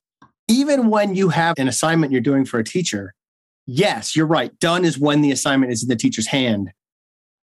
Even 0.50 0.90
when 0.90 1.16
you 1.16 1.30
have 1.30 1.56
an 1.58 1.68
assignment 1.68 2.12
you're 2.12 2.22
doing 2.22 2.44
for 2.44 2.60
a 2.60 2.64
teacher, 2.64 3.14
yes, 3.70 4.16
you're 4.16 4.26
right. 4.26 4.58
Done 4.60 4.84
is 4.84 4.98
when 4.98 5.22
the 5.22 5.32
assignment 5.32 5.72
is 5.72 5.84
in 5.84 5.90
the 5.90 5.96
teacher's 5.96 6.28
hand. 6.28 6.72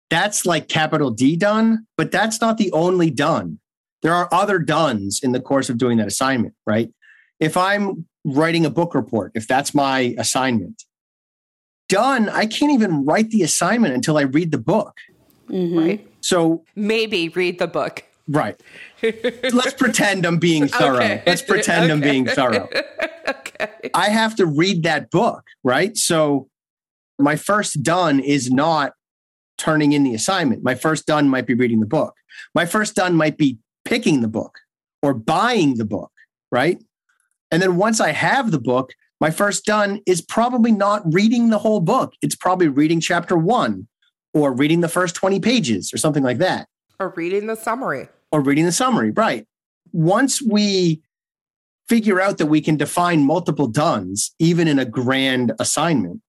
That's 0.09 0.45
like 0.45 0.67
capital 0.67 1.11
D 1.11 1.35
done, 1.35 1.85
but 1.97 2.11
that's 2.11 2.39
not 2.39 2.57
the 2.57 2.71
only 2.71 3.09
done. 3.09 3.59
There 4.01 4.13
are 4.13 4.29
other 4.31 4.59
dones 4.59 5.19
in 5.23 5.31
the 5.31 5.39
course 5.39 5.69
of 5.69 5.77
doing 5.77 5.97
that 5.97 6.07
assignment, 6.07 6.53
right? 6.65 6.89
If 7.39 7.57
I'm 7.57 8.05
writing 8.23 8.65
a 8.65 8.69
book 8.69 8.93
report, 8.93 9.31
if 9.35 9.47
that's 9.47 9.73
my 9.73 10.15
assignment, 10.17 10.83
done, 11.89 12.29
I 12.29 12.45
can't 12.45 12.71
even 12.71 13.05
write 13.05 13.29
the 13.31 13.41
assignment 13.41 13.93
until 13.93 14.17
I 14.17 14.21
read 14.21 14.51
the 14.51 14.57
book. 14.57 14.95
Mm-hmm. 15.49 15.77
Right. 15.77 16.07
So 16.21 16.63
maybe 16.75 17.29
read 17.29 17.59
the 17.59 17.67
book. 17.67 18.03
Right. 18.27 18.59
Let's 19.01 19.73
pretend 19.73 20.25
I'm 20.25 20.37
being 20.37 20.67
thorough. 20.67 20.97
Okay. 20.97 21.23
Let's 21.25 21.41
pretend 21.41 21.85
okay. 21.85 21.93
I'm 21.93 22.01
being 22.01 22.25
thorough. 22.25 22.67
okay. 23.27 23.89
I 23.93 24.09
have 24.09 24.35
to 24.35 24.45
read 24.45 24.83
that 24.83 25.09
book, 25.11 25.45
right? 25.63 25.95
So 25.97 26.49
my 27.19 27.35
first 27.35 27.83
done 27.83 28.19
is 28.19 28.51
not 28.51 28.93
turning 29.57 29.93
in 29.93 30.03
the 30.03 30.13
assignment. 30.13 30.63
My 30.63 30.75
first 30.75 31.05
done 31.05 31.29
might 31.29 31.47
be 31.47 31.53
reading 31.53 31.79
the 31.79 31.87
book. 31.87 32.15
My 32.53 32.65
first 32.65 32.95
done 32.95 33.15
might 33.15 33.37
be 33.37 33.57
picking 33.85 34.21
the 34.21 34.27
book 34.27 34.59
or 35.01 35.13
buying 35.13 35.75
the 35.75 35.85
book, 35.85 36.11
right? 36.51 36.81
And 37.49 37.61
then 37.61 37.77
once 37.77 37.99
I 37.99 38.11
have 38.11 38.51
the 38.51 38.59
book, 38.59 38.93
my 39.19 39.31
first 39.31 39.65
done 39.65 40.01
is 40.05 40.21
probably 40.21 40.71
not 40.71 41.01
reading 41.11 41.49
the 41.49 41.57
whole 41.57 41.79
book. 41.79 42.13
It's 42.21 42.35
probably 42.35 42.67
reading 42.67 42.99
chapter 42.99 43.37
one 43.37 43.87
or 44.33 44.53
reading 44.53 44.81
the 44.81 44.89
first 44.89 45.15
20 45.15 45.39
pages 45.39 45.91
or 45.93 45.97
something 45.97 46.23
like 46.23 46.37
that. 46.37 46.67
Or 46.99 47.13
reading 47.15 47.47
the 47.47 47.55
summary. 47.55 48.09
Or 48.31 48.41
reading 48.41 48.65
the 48.65 48.71
summary, 48.71 49.11
right. 49.11 49.45
Once 49.91 50.41
we 50.41 51.01
figure 51.87 52.19
out 52.19 52.37
that 52.37 52.47
we 52.47 52.61
can 52.61 52.75
define 52.75 53.25
multiple 53.25 53.67
dones, 53.67 54.33
even 54.39 54.67
in 54.67 54.79
a 54.79 54.85
grand 54.85 55.53
assignment, 55.59 56.21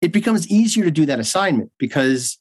it 0.00 0.12
becomes 0.12 0.46
easier 0.48 0.84
to 0.84 0.90
do 0.90 1.06
that 1.06 1.18
assignment 1.18 1.72
because 1.78 2.38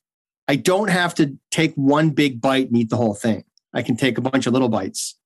I 0.47 0.55
don't 0.55 0.89
have 0.89 1.15
to 1.15 1.37
take 1.51 1.73
one 1.75 2.11
big 2.11 2.41
bite 2.41 2.67
and 2.67 2.77
eat 2.77 2.89
the 2.89 2.97
whole 2.97 3.15
thing. 3.15 3.43
I 3.73 3.81
can 3.81 3.95
take 3.95 4.17
a 4.17 4.21
bunch 4.21 4.47
of 4.47 4.53
little 4.53 4.69
bites 4.69 5.17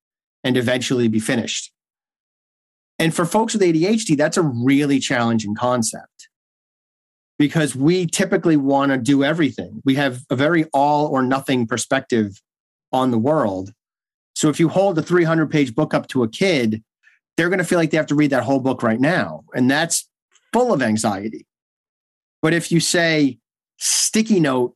and 0.44 0.58
eventually 0.58 1.08
be 1.08 1.20
finished. 1.20 1.72
And 3.00 3.13
for 3.15 3.26
folks 3.26 3.54
with 3.54 3.62
ADHD, 3.63 4.15
that's 4.15 4.38
a 4.38 4.44
really 4.44 5.00
challenging 5.00 5.56
concept 5.56 6.30
because 7.39 7.76
we 7.76 8.06
typically 8.06 8.58
want 8.58 8.91
to 8.91 8.98
do 8.98 9.24
everything. 9.24 9.82
We 9.84 9.96
have 9.96 10.22
a 10.30 10.36
very 10.36 10.65
all 10.74 11.08
or 11.08 11.24
nothing 11.24 11.65
perspective 11.65 12.39
on 12.91 13.12
the 13.12 13.17
world. 13.17 13.73
So 14.36 14.49
if 14.49 14.60
you 14.60 14.69
hold 14.69 14.97
a 14.97 15.01
300 15.01 15.49
page 15.51 15.75
book 15.75 15.93
up 15.93 16.08
to 16.08 16.23
a 16.23 16.30
kid, 16.30 16.84
they're 17.38 17.49
going 17.49 17.60
to 17.60 17.65
feel 17.65 17.80
like 17.80 17.91
they 17.91 17.97
have 17.97 18.08
to 18.08 18.15
read 18.15 18.32
that 18.32 18.43
whole 18.43 18.60
book 18.60 18.84
right 18.84 18.99
now. 18.99 19.43
And 19.54 19.69
that's 19.69 20.10
full 20.54 20.73
of 20.73 20.82
anxiety. 20.82 21.45
But 22.41 22.54
if 22.54 22.71
you 22.71 22.80
say 22.80 23.39
sticky 23.77 24.39
note 24.39 24.75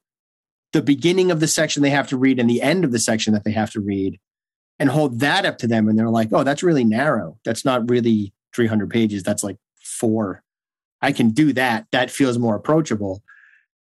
the 0.73 0.81
beginning 0.81 1.31
of 1.31 1.39
the 1.39 1.47
section 1.47 1.83
they 1.83 1.89
have 1.89 2.07
to 2.07 2.17
read 2.17 2.39
and 2.39 2.49
the 2.49 2.61
end 2.61 2.83
of 2.83 2.91
the 2.91 2.99
section 2.99 3.33
that 3.33 3.43
they 3.43 3.51
have 3.51 3.71
to 3.71 3.79
read 3.79 4.19
and 4.79 4.89
hold 4.89 5.19
that 5.19 5.45
up 5.45 5.57
to 5.59 5.67
them 5.67 5.87
and 5.87 5.97
they're 5.97 6.09
like 6.09 6.29
oh 6.33 6.43
that's 6.43 6.63
really 6.63 6.83
narrow 6.83 7.37
that's 7.45 7.63
not 7.63 7.87
really 7.89 8.33
300 8.53 8.89
pages 8.89 9.21
that's 9.21 9.43
like 9.43 9.57
four 9.79 10.43
i 11.01 11.11
can 11.11 11.29
do 11.29 11.53
that 11.53 11.85
that 11.91 12.09
feels 12.09 12.39
more 12.39 12.55
approachable 12.55 13.21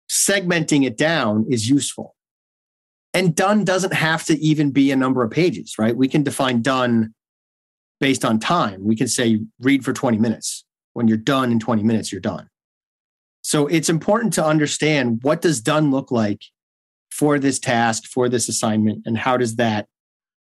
segmenting 0.09 0.87
it 0.87 0.97
down 0.97 1.45
is 1.51 1.69
useful 1.69 2.15
and 3.15 3.35
done 3.35 3.65
doesn't 3.65 3.95
have 3.95 4.25
to 4.27 4.39
even 4.39 4.71
be 4.71 4.91
a 4.91 4.97
number 4.97 5.23
of 5.23 5.31
pages 5.31 5.77
right? 5.79 5.97
We 5.97 6.09
can 6.09 6.23
define 6.23 6.63
done 6.63 7.15
based 8.01 8.25
on 8.25 8.39
time. 8.39 8.85
We 8.85 8.97
can 8.97 9.09
say 9.09 9.41
read 9.61 9.85
for 9.85 9.93
20 9.93 10.19
minutes. 10.19 10.65
When 10.93 11.07
you're 11.09 11.17
done 11.17 11.53
in 11.53 11.61
20 11.61 11.83
minutes 11.83 12.11
you're 12.11 12.21
done. 12.21 12.49
So 13.43 13.67
it's 13.69 13.89
important 13.89 14.33
to 14.35 14.45
understand 14.45 15.21
what 15.23 15.43
does 15.43 15.61
done 15.61 15.91
look 15.91 16.11
like 16.11 16.43
for 17.11 17.39
this 17.39 17.59
task, 17.59 18.05
for 18.05 18.29
this 18.29 18.49
assignment, 18.49 19.03
and 19.07 19.17
how 19.17 19.37
does 19.37 19.57
that 19.57 19.87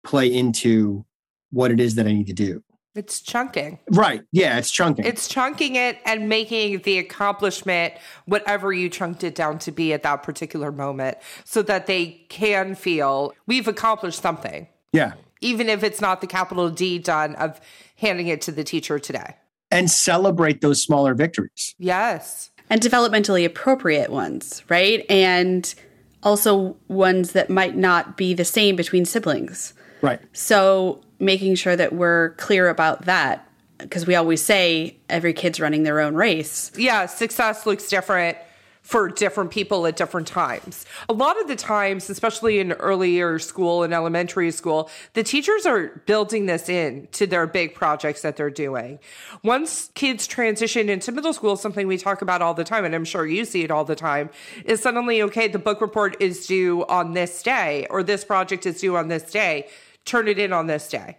play 0.04 0.32
into 0.32 1.04
what 1.50 1.70
it 1.70 1.80
is 1.80 1.94
that 1.94 2.06
I 2.06 2.12
need 2.12 2.26
to 2.26 2.32
do? 2.32 2.62
It's 2.94 3.20
chunking. 3.20 3.80
Right. 3.90 4.22
Yeah, 4.30 4.58
it's 4.58 4.70
chunking. 4.70 5.04
It's 5.04 5.26
chunking 5.26 5.74
it 5.74 5.98
and 6.04 6.28
making 6.28 6.82
the 6.82 6.98
accomplishment 6.98 7.94
whatever 8.26 8.72
you 8.72 8.88
chunked 8.88 9.24
it 9.24 9.34
down 9.34 9.58
to 9.60 9.72
be 9.72 9.92
at 9.92 10.04
that 10.04 10.22
particular 10.22 10.70
moment 10.70 11.18
so 11.44 11.62
that 11.62 11.86
they 11.86 12.24
can 12.28 12.76
feel 12.76 13.34
we've 13.46 13.66
accomplished 13.66 14.22
something. 14.22 14.68
Yeah. 14.92 15.14
Even 15.40 15.68
if 15.68 15.82
it's 15.82 16.00
not 16.00 16.20
the 16.20 16.28
capital 16.28 16.70
D 16.70 16.98
done 16.98 17.34
of 17.34 17.60
handing 17.96 18.28
it 18.28 18.40
to 18.42 18.52
the 18.52 18.62
teacher 18.62 18.98
today. 18.98 19.36
And 19.70 19.90
celebrate 19.90 20.60
those 20.60 20.80
smaller 20.80 21.14
victories. 21.14 21.74
Yes. 21.78 22.50
And 22.70 22.80
developmentally 22.80 23.44
appropriate 23.44 24.10
ones, 24.10 24.62
right? 24.68 25.04
And 25.10 25.74
also 26.22 26.76
ones 26.88 27.32
that 27.32 27.50
might 27.50 27.76
not 27.76 28.16
be 28.16 28.34
the 28.34 28.44
same 28.44 28.76
between 28.76 29.04
siblings. 29.04 29.74
Right. 30.00 30.20
So 30.32 31.03
making 31.18 31.54
sure 31.56 31.76
that 31.76 31.92
we're 31.92 32.30
clear 32.30 32.68
about 32.68 33.06
that 33.06 33.48
because 33.78 34.06
we 34.06 34.14
always 34.14 34.42
say 34.42 34.96
every 35.08 35.32
kid's 35.32 35.60
running 35.60 35.82
their 35.82 36.00
own 36.00 36.14
race. 36.14 36.70
Yeah, 36.76 37.06
success 37.06 37.66
looks 37.66 37.88
different 37.88 38.36
for 38.84 39.08
different 39.08 39.50
people 39.50 39.86
at 39.86 39.96
different 39.96 40.28
times. 40.28 40.84
A 41.08 41.12
lot 41.14 41.40
of 41.40 41.48
the 41.48 41.56
times, 41.56 42.10
especially 42.10 42.58
in 42.58 42.72
earlier 42.72 43.38
school 43.38 43.82
and 43.82 43.94
elementary 43.94 44.50
school, 44.50 44.90
the 45.14 45.22
teachers 45.22 45.64
are 45.64 46.02
building 46.04 46.44
this 46.44 46.68
in 46.68 47.08
to 47.12 47.26
their 47.26 47.46
big 47.46 47.74
projects 47.74 48.20
that 48.20 48.36
they're 48.36 48.50
doing. 48.50 48.98
Once 49.42 49.90
kids 49.94 50.26
transition 50.26 50.90
into 50.90 51.12
middle 51.12 51.32
school, 51.32 51.56
something 51.56 51.86
we 51.86 51.96
talk 51.96 52.20
about 52.20 52.42
all 52.42 52.52
the 52.52 52.62
time, 52.62 52.84
and 52.84 52.94
I'm 52.94 53.06
sure 53.06 53.26
you 53.26 53.46
see 53.46 53.62
it 53.62 53.70
all 53.70 53.86
the 53.86 53.96
time, 53.96 54.28
is 54.66 54.82
suddenly, 54.82 55.22
okay, 55.22 55.48
the 55.48 55.58
book 55.58 55.80
report 55.80 56.18
is 56.20 56.46
due 56.46 56.84
on 56.84 57.14
this 57.14 57.42
day, 57.42 57.86
or 57.88 58.02
this 58.02 58.22
project 58.22 58.66
is 58.66 58.82
due 58.82 58.98
on 58.98 59.08
this 59.08 59.22
day. 59.22 59.66
Turn 60.04 60.28
it 60.28 60.38
in 60.38 60.52
on 60.52 60.66
this 60.66 60.88
day. 60.88 61.18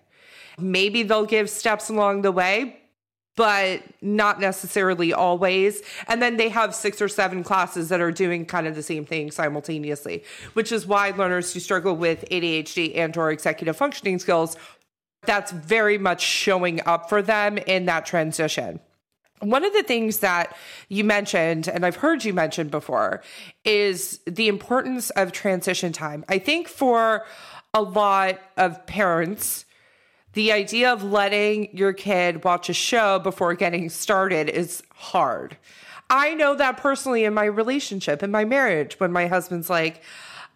Maybe 0.57 1.03
they'll 1.03 1.25
give 1.25 1.49
steps 1.49 1.89
along 1.89 2.21
the 2.21 2.31
way, 2.31 2.79
but 3.35 3.83
not 4.01 4.39
necessarily 4.39 5.11
always. 5.11 5.81
And 6.07 6.21
then 6.21 6.37
they 6.37 6.49
have 6.49 6.73
six 6.73 7.01
or 7.01 7.09
seven 7.09 7.43
classes 7.43 7.89
that 7.89 7.99
are 7.99 8.11
doing 8.11 8.45
kind 8.45 8.67
of 8.67 8.75
the 8.75 8.83
same 8.83 9.05
thing 9.05 9.31
simultaneously, 9.31 10.23
which 10.53 10.71
is 10.71 10.87
why 10.87 11.09
learners 11.11 11.53
who 11.53 11.59
struggle 11.59 11.95
with 11.95 12.23
ADHD 12.31 12.95
and 12.95 13.15
or 13.17 13.31
executive 13.31 13.75
functioning 13.75 14.19
skills, 14.19 14.55
that's 15.25 15.51
very 15.51 15.97
much 15.97 16.21
showing 16.21 16.81
up 16.85 17.09
for 17.09 17.21
them 17.21 17.57
in 17.57 17.85
that 17.85 18.05
transition. 18.05 18.79
One 19.39 19.65
of 19.65 19.73
the 19.73 19.83
things 19.83 20.19
that 20.19 20.55
you 20.87 21.03
mentioned, 21.03 21.67
and 21.67 21.85
I've 21.85 21.97
heard 21.97 22.23
you 22.23 22.33
mention 22.33 22.69
before, 22.69 23.21
is 23.65 24.21
the 24.25 24.47
importance 24.47 25.09
of 25.09 25.33
transition 25.33 25.91
time. 25.91 26.23
I 26.29 26.39
think 26.39 26.69
for 26.69 27.25
a 27.75 27.81
lot 27.81 28.39
of 28.55 28.88
parents, 28.88 29.65
the 30.31 30.53
idea 30.53 30.91
of 30.91 31.03
letting 31.03 31.75
your 31.75 31.91
kid 31.91 32.45
watch 32.45 32.69
a 32.69 32.73
show 32.73 33.19
before 33.19 33.53
getting 33.53 33.89
started 33.89 34.49
is 34.49 34.81
hard. 34.93 35.57
I 36.09 36.35
know 36.35 36.55
that 36.55 36.77
personally 36.77 37.25
in 37.25 37.33
my 37.33 37.43
relationship, 37.43 38.23
in 38.23 38.31
my 38.31 38.45
marriage, 38.45 38.97
when 38.99 39.11
my 39.11 39.27
husband's 39.27 39.69
like, 39.69 40.01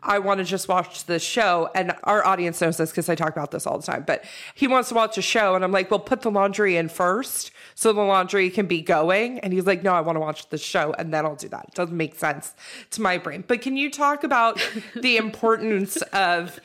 I 0.02 0.20
want 0.20 0.38
to 0.38 0.46
just 0.46 0.70
watch 0.70 1.08
this 1.08 1.22
show. 1.22 1.70
And 1.76 1.94
our 2.06 2.26
audience 2.26 2.62
knows 2.62 2.78
this 2.78 2.90
because 2.90 3.10
I 3.10 3.16
talk 3.16 3.32
about 3.32 3.52
this 3.52 3.68
all 3.68 3.78
the 3.78 3.86
time. 3.86 4.06
But 4.08 4.24
he 4.56 4.66
wants 4.66 4.88
to 4.90 4.96
watch 4.96 5.18
a 5.18 5.22
show. 5.22 5.56
And 5.56 5.64
I'm 5.64 5.74
like, 5.74 5.92
well, 5.92 6.00
put 6.00 6.22
the 6.22 6.32
laundry 6.32 6.78
in 6.78 6.88
first 6.88 7.52
so 7.76 7.92
the 7.92 8.00
laundry 8.00 8.50
can 8.50 8.66
be 8.66 8.82
going. 8.82 9.40
And 9.40 9.52
he's 9.52 9.66
like, 9.66 9.84
no, 9.84 9.94
I 9.94 10.00
want 10.00 10.16
to 10.16 10.22
watch 10.22 10.48
the 10.50 10.58
show. 10.58 10.96
And 10.98 11.14
then 11.14 11.26
I'll 11.26 11.36
do 11.36 11.50
that. 11.50 11.66
It 11.68 11.74
doesn't 11.74 11.98
make 11.98 12.16
sense 12.16 12.54
to 12.92 13.02
my 13.02 13.18
brain. 13.18 13.44
But 13.46 13.62
can 13.62 13.76
you 13.76 13.92
talk 13.92 14.24
about 14.24 14.66
the 14.96 15.18
importance 15.18 16.02
of, 16.14 16.62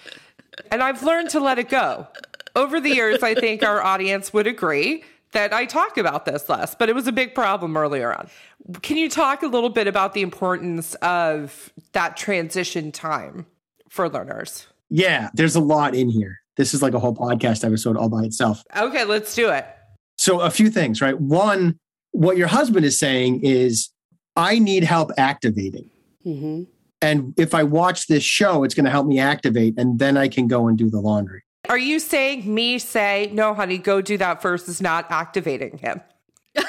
and 0.71 0.83
I've 0.83 1.03
learned 1.03 1.31
to 1.31 1.41
let 1.41 1.59
it 1.59 1.69
go 1.69 2.09
over 2.57 2.81
the 2.81 2.91
years, 2.91 3.23
I 3.23 3.35
think 3.35 3.63
our 3.63 3.83
audience 3.83 4.33
would 4.33 4.47
agree 4.47 5.05
that 5.33 5.53
I 5.53 5.67
talk 5.67 5.97
about 5.97 6.25
this 6.25 6.49
less, 6.49 6.75
but 6.75 6.89
it 6.89 6.95
was 6.95 7.07
a 7.07 7.13
big 7.13 7.35
problem 7.35 7.77
earlier 7.77 8.15
on. 8.15 8.29
Can 8.83 8.97
you 8.97 9.11
talk 9.11 9.43
a 9.43 9.49
little 9.49 9.71
bit 9.71 9.87
about 9.87 10.15
the 10.15 10.23
importance 10.23 10.95
of 10.97 11.73
that 11.93 12.17
transition 12.17 12.93
time 12.93 13.47
for 13.89 14.09
learners? 14.09 14.69
Yeah, 14.91 15.31
there's 15.35 15.57
a 15.57 15.61
lot 15.61 15.95
in 15.95 16.09
here. 16.09 16.41
This 16.57 16.73
is 16.73 16.83
like 16.83 16.95
a 16.95 17.01
whole 17.01 17.15
podcast 17.15 17.65
episode 17.65 17.97
all 17.97 18.09
by 18.09 18.23
itself. 18.23 18.63
Okay, 18.77 19.05
let's 19.05 19.35
do 19.35 19.51
it. 19.51 19.67
So, 20.17 20.41
a 20.41 20.51
few 20.51 20.71
things, 20.71 21.01
right? 21.01 21.21
One, 21.21 21.79
what 22.13 22.37
your 22.37 22.47
husband 22.47 22.87
is 22.87 22.97
saying 22.97 23.41
is, 23.43 23.91
I 24.37 24.61
need 24.61 24.85
help 24.85 25.11
activating. 25.19 25.91
Mm-hmm. 26.25 26.65
And 27.05 27.35
if 27.37 27.55
I 27.55 27.65
watch 27.65 28.07
this 28.07 28.25
show, 28.25 28.65
it's 28.65 28.75
going 28.75 28.87
to 28.87 28.91
help 28.91 29.07
me 29.07 29.19
activate, 29.19 29.75
and 29.77 29.99
then 29.99 30.17
I 30.17 30.27
can 30.27 30.49
go 30.49 30.69
and 30.69 30.79
do 30.79 30.89
the 30.89 31.01
laundry. 31.01 31.43
Are 31.69 31.77
you 31.77 31.99
saying 31.99 32.53
me 32.53 32.79
say, 32.79 33.29
no, 33.31 33.53
honey, 33.53 33.77
go 33.77 34.01
do 34.01 34.17
that 34.17 34.41
first 34.41 34.71
is 34.71 34.81
not 34.81 35.11
activating 35.11 35.77
him? 35.77 36.01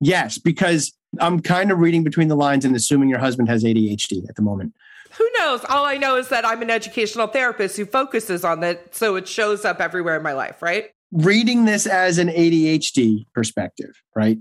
yes, 0.00 0.36
because 0.36 0.92
I'm 1.18 1.40
kind 1.40 1.72
of 1.72 1.78
reading 1.78 2.04
between 2.04 2.28
the 2.28 2.36
lines 2.36 2.66
and 2.66 2.76
assuming 2.76 3.08
your 3.08 3.20
husband 3.20 3.48
has 3.48 3.64
ADHD 3.64 4.28
at 4.28 4.36
the 4.36 4.42
moment. 4.42 4.74
Who 5.12 5.26
knows? 5.38 5.64
All 5.70 5.86
I 5.86 5.96
know 5.96 6.16
is 6.16 6.28
that 6.28 6.46
I'm 6.46 6.60
an 6.60 6.68
educational 6.68 7.28
therapist 7.28 7.78
who 7.78 7.86
focuses 7.86 8.44
on 8.44 8.60
that. 8.60 8.94
So 8.94 9.16
it 9.16 9.26
shows 9.26 9.64
up 9.64 9.80
everywhere 9.80 10.18
in 10.18 10.22
my 10.22 10.34
life, 10.34 10.60
right? 10.60 10.90
Reading 11.10 11.64
this 11.64 11.86
as 11.86 12.18
an 12.18 12.28
ADHD 12.28 13.24
perspective, 13.32 14.02
right? 14.14 14.36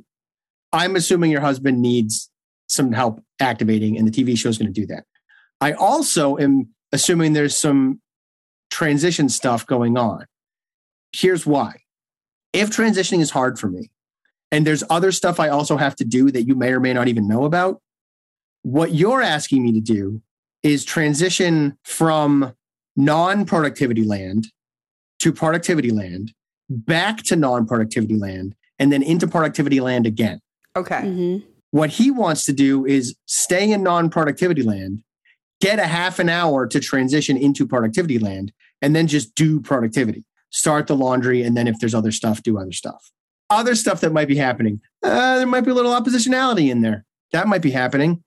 I'm 0.74 0.98
assuming 0.98 1.32
your 1.32 1.40
husband 1.40 1.82
needs 1.82 2.30
some 2.68 2.92
help 2.92 3.23
activating, 3.40 3.98
and 3.98 4.08
the 4.08 4.12
TV 4.12 4.38
show 4.38 4.50
is 4.50 4.58
going 4.58 4.72
to 4.72 4.80
do 4.82 4.88
that. 4.88 5.06
I 5.62 5.74
also 5.74 6.38
am 6.38 6.70
assuming 6.92 7.34
there's 7.34 7.56
some 7.56 8.02
transition 8.70 9.30
stuff 9.30 9.66
going 9.66 9.98
on. 9.98 10.26
Here's 11.12 11.46
why. 11.46 11.82
If 12.54 12.70
transitioning 12.70 13.22
is 13.22 13.32
hard 13.32 13.60
for 13.60 13.68
me, 13.68 13.90
and 14.52 14.68
there's 14.68 14.84
other 14.90 15.12
stuff 15.12 15.40
I 15.40 15.50
also 15.50 15.78
have 15.78 15.96
to 15.96 16.06
do 16.06 16.30
that 16.32 16.44
you 16.44 16.56
may 16.56 16.72
or 16.74 16.80
may 16.80 16.94
not 16.94 17.08
even 17.08 17.28
know 17.28 17.46
about, 17.46 17.82
what 18.62 18.94
you're 18.94 19.22
asking 19.22 19.64
me 19.64 19.72
to 19.74 19.82
do 19.82 20.22
is 20.62 20.86
transition 20.86 21.78
from 21.84 22.54
non 22.96 23.46
productivity 23.46 24.04
land 24.04 24.48
to 25.20 25.32
productivity 25.34 25.92
land, 25.92 26.34
back 26.70 27.18
to 27.24 27.36
non 27.36 27.66
productivity 27.66 28.16
land, 28.16 28.56
and 28.80 28.92
then 28.92 29.04
into 29.04 29.28
productivity 29.28 29.80
land 29.80 30.06
again. 30.06 30.40
Okay. 30.76 31.02
Mm-hmm. 31.02 31.50
What 31.74 31.90
he 31.90 32.12
wants 32.12 32.46
to 32.46 32.54
do 32.54 32.86
is 32.86 33.16
stay 33.26 33.72
in 33.72 33.82
non 33.82 34.12
productivity 34.12 34.62
land, 34.62 35.02
get 35.60 35.80
a 35.80 35.88
half 35.88 36.20
an 36.20 36.30
hour 36.30 36.68
to 36.68 36.80
transition 36.80 37.36
into 37.36 37.66
productivity 37.66 38.20
land, 38.20 38.54
and 38.84 38.96
then 38.96 39.08
just 39.08 39.34
do 39.34 39.60
productivity. 39.60 40.24
Start 40.52 40.86
the 40.86 40.96
laundry, 40.96 41.42
and 41.42 41.58
then 41.58 41.68
if 41.68 41.80
there's 41.80 41.96
other 41.96 42.12
stuff, 42.12 42.44
do 42.44 42.60
other 42.60 42.74
stuff. 42.74 43.10
Other 43.50 43.74
stuff 43.74 44.02
that 44.02 44.14
might 44.14 44.28
be 44.28 44.36
happening. 44.36 44.82
Uh, 45.02 45.38
there 45.38 45.48
might 45.48 45.62
be 45.62 45.72
a 45.72 45.74
little 45.74 45.94
oppositionality 45.94 46.70
in 46.70 46.82
there. 46.82 47.06
That 47.32 47.48
might 47.48 47.64
be 47.64 47.72
happening. 47.72 48.24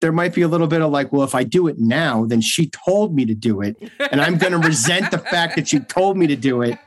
There 0.00 0.10
might 0.10 0.32
be 0.32 0.40
a 0.40 0.48
little 0.48 0.68
bit 0.68 0.80
of 0.80 0.90
like, 0.90 1.12
well, 1.12 1.24
if 1.24 1.34
I 1.34 1.44
do 1.44 1.68
it 1.68 1.78
now, 1.78 2.24
then 2.24 2.40
she 2.40 2.70
told 2.70 3.14
me 3.14 3.26
to 3.26 3.34
do 3.34 3.60
it. 3.60 3.76
And 4.10 4.22
I'm 4.22 4.38
going 4.38 4.52
to 4.52 4.58
resent 4.58 5.10
the 5.10 5.18
fact 5.18 5.56
that 5.56 5.68
she 5.68 5.80
told 5.80 6.16
me 6.16 6.26
to 6.28 6.36
do 6.36 6.62
it. 6.62 6.78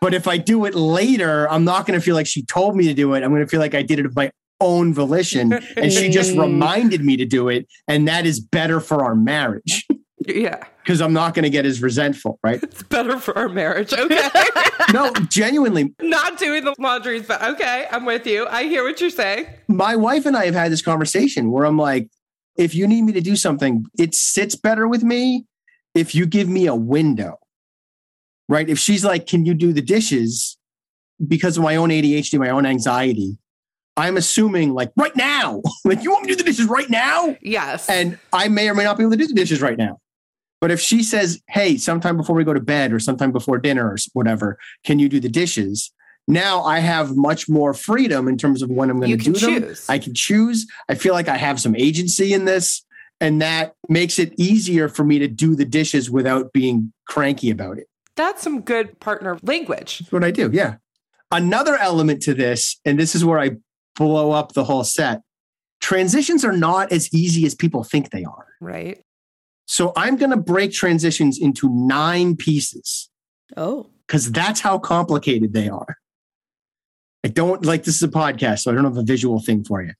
But 0.00 0.14
if 0.14 0.26
I 0.26 0.38
do 0.38 0.64
it 0.64 0.74
later, 0.74 1.46
I'm 1.50 1.64
not 1.64 1.86
going 1.86 2.00
to 2.00 2.02
feel 2.02 2.14
like 2.14 2.26
she 2.26 2.42
told 2.42 2.74
me 2.74 2.84
to 2.84 2.94
do 2.94 3.12
it. 3.12 3.22
I'm 3.22 3.28
going 3.28 3.42
to 3.42 3.48
feel 3.48 3.60
like 3.60 3.74
I 3.74 3.82
did 3.82 3.98
it 3.98 4.06
of 4.06 4.16
my 4.16 4.30
own 4.60 4.94
volition. 4.94 5.52
And 5.76 5.92
she 5.92 6.08
just 6.08 6.32
reminded 6.36 7.04
me 7.04 7.16
to 7.16 7.24
do 7.24 7.48
it. 7.48 7.66
And 7.88 8.08
that 8.08 8.26
is 8.26 8.40
better 8.40 8.80
for 8.80 9.04
our 9.04 9.14
marriage. 9.14 9.86
Yeah. 10.26 10.64
Because 10.82 11.00
I'm 11.00 11.12
not 11.12 11.34
going 11.34 11.42
to 11.42 11.50
get 11.50 11.66
as 11.66 11.82
resentful, 11.82 12.38
right? 12.42 12.62
It's 12.62 12.82
better 12.82 13.18
for 13.18 13.36
our 13.36 13.48
marriage. 13.48 13.92
Okay. 13.92 14.28
no, 14.92 15.12
genuinely. 15.28 15.94
Not 16.00 16.38
doing 16.38 16.64
the 16.64 16.74
laundry 16.78 17.18
is 17.18 17.28
Okay. 17.28 17.86
I'm 17.90 18.04
with 18.04 18.26
you. 18.26 18.46
I 18.46 18.64
hear 18.64 18.84
what 18.84 19.00
you're 19.00 19.10
saying. 19.10 19.46
My 19.68 19.96
wife 19.96 20.26
and 20.26 20.36
I 20.36 20.46
have 20.46 20.54
had 20.54 20.72
this 20.72 20.82
conversation 20.82 21.50
where 21.50 21.64
I'm 21.64 21.76
like, 21.76 22.08
if 22.56 22.74
you 22.74 22.86
need 22.86 23.02
me 23.02 23.12
to 23.12 23.20
do 23.20 23.36
something, 23.36 23.84
it 23.98 24.14
sits 24.14 24.54
better 24.54 24.86
with 24.86 25.02
me 25.02 25.46
if 25.94 26.14
you 26.14 26.26
give 26.26 26.48
me 26.48 26.66
a 26.66 26.74
window, 26.74 27.38
right? 28.48 28.68
If 28.68 28.78
she's 28.78 29.04
like, 29.04 29.26
can 29.26 29.44
you 29.44 29.54
do 29.54 29.72
the 29.72 29.82
dishes 29.82 30.56
because 31.26 31.56
of 31.56 31.64
my 31.64 31.76
own 31.76 31.90
ADHD, 31.90 32.38
my 32.38 32.50
own 32.50 32.66
anxiety? 32.66 33.38
I'm 33.96 34.16
assuming 34.16 34.74
like 34.74 34.92
right 34.96 35.14
now, 35.16 35.62
like 35.84 36.02
you 36.02 36.10
want 36.10 36.24
me 36.24 36.32
to 36.32 36.36
do 36.36 36.42
the 36.42 36.50
dishes 36.50 36.66
right 36.66 36.90
now? 36.90 37.36
Yes. 37.40 37.88
And 37.88 38.18
I 38.32 38.48
may 38.48 38.68
or 38.68 38.74
may 38.74 38.84
not 38.84 38.96
be 38.96 39.04
able 39.04 39.12
to 39.12 39.16
do 39.16 39.26
the 39.26 39.34
dishes 39.34 39.60
right 39.60 39.78
now. 39.78 39.98
But 40.60 40.70
if 40.70 40.80
she 40.80 41.02
says, 41.02 41.42
hey, 41.48 41.76
sometime 41.76 42.16
before 42.16 42.34
we 42.34 42.42
go 42.42 42.54
to 42.54 42.60
bed 42.60 42.92
or 42.92 42.98
sometime 42.98 43.32
before 43.32 43.58
dinner 43.58 43.86
or 43.86 43.96
whatever, 44.14 44.58
can 44.84 44.98
you 44.98 45.08
do 45.08 45.20
the 45.20 45.28
dishes? 45.28 45.92
Now 46.26 46.62
I 46.62 46.78
have 46.78 47.16
much 47.16 47.48
more 47.48 47.74
freedom 47.74 48.28
in 48.28 48.38
terms 48.38 48.62
of 48.62 48.70
when 48.70 48.88
I'm 48.88 48.98
going 48.98 49.10
to 49.10 49.16
do 49.16 49.34
choose. 49.34 49.86
them. 49.86 49.94
I 49.94 49.98
can 49.98 50.14
choose. 50.14 50.66
I 50.88 50.94
feel 50.94 51.12
like 51.12 51.28
I 51.28 51.36
have 51.36 51.60
some 51.60 51.76
agency 51.76 52.32
in 52.32 52.46
this. 52.46 52.82
And 53.20 53.42
that 53.42 53.74
makes 53.88 54.18
it 54.18 54.32
easier 54.38 54.88
for 54.88 55.04
me 55.04 55.18
to 55.18 55.28
do 55.28 55.54
the 55.54 55.64
dishes 55.64 56.10
without 56.10 56.52
being 56.52 56.92
cranky 57.06 57.50
about 57.50 57.78
it. 57.78 57.88
That's 58.16 58.42
some 58.42 58.62
good 58.62 58.98
partner 59.00 59.38
language. 59.42 59.98
That's 59.98 60.12
what 60.12 60.24
I 60.24 60.30
do. 60.30 60.50
Yeah. 60.52 60.76
Another 61.30 61.76
element 61.76 62.22
to 62.22 62.34
this, 62.34 62.80
and 62.84 62.98
this 62.98 63.14
is 63.14 63.24
where 63.24 63.38
I 63.38 63.56
blow 63.96 64.32
up 64.32 64.52
the 64.52 64.64
whole 64.64 64.84
set 64.84 65.22
transitions 65.84 66.46
are 66.46 66.56
not 66.56 66.90
as 66.92 67.12
easy 67.12 67.44
as 67.44 67.54
people 67.54 67.84
think 67.84 68.10
they 68.10 68.24
are. 68.24 68.46
Right. 68.58 69.02
So 69.66 69.92
I'm 69.96 70.16
going 70.16 70.30
to 70.30 70.36
break 70.38 70.72
transitions 70.72 71.38
into 71.38 71.68
nine 71.68 72.36
pieces. 72.36 73.10
Oh. 73.54 73.90
Because 74.06 74.32
that's 74.32 74.60
how 74.60 74.78
complicated 74.78 75.52
they 75.52 75.68
are. 75.68 75.98
I 77.22 77.28
don't 77.28 77.66
like 77.66 77.84
this 77.84 77.96
is 77.96 78.02
a 78.02 78.08
podcast, 78.08 78.60
so 78.60 78.70
I 78.70 78.74
don't 78.74 78.84
have 78.84 78.96
a 78.96 79.02
visual 79.02 79.40
thing 79.40 79.62
for 79.62 79.82
you. 79.82 79.92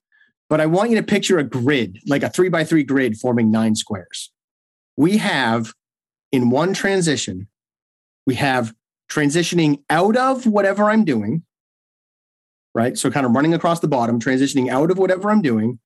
But 0.49 0.63
I 0.63 0.67
want 0.67 0.89
you 0.91 0.97
to 0.97 1.03
picture 1.03 1.39
a 1.39 1.45
grid, 1.45 1.99
like 2.07 2.23
a 2.23 2.31
three 2.31 2.49
by 2.49 2.65
three 2.65 2.83
grid 2.83 3.19
forming 3.19 3.51
nine 3.51 3.75
squares. 3.75 4.31
We 4.97 5.19
have 5.19 5.73
in 6.33 6.49
one 6.49 6.73
transition, 6.73 7.49
we 8.27 8.37
have 8.37 8.75
transitioning 9.11 9.83
out 9.91 10.17
of 10.17 10.47
whatever 10.47 10.85
I'm 10.85 11.05
doing, 11.05 11.45
right? 12.75 12.99
So 12.99 13.11
kind 13.11 13.25
of 13.27 13.33
running 13.33 13.55
across 13.55 13.81
the 13.81 13.89
bottom, 13.89 14.19
transitioning 14.21 14.69
out 14.69 14.91
of 14.91 14.99
whatever 14.99 15.31
I'm 15.31 15.43
doing, 15.43 15.79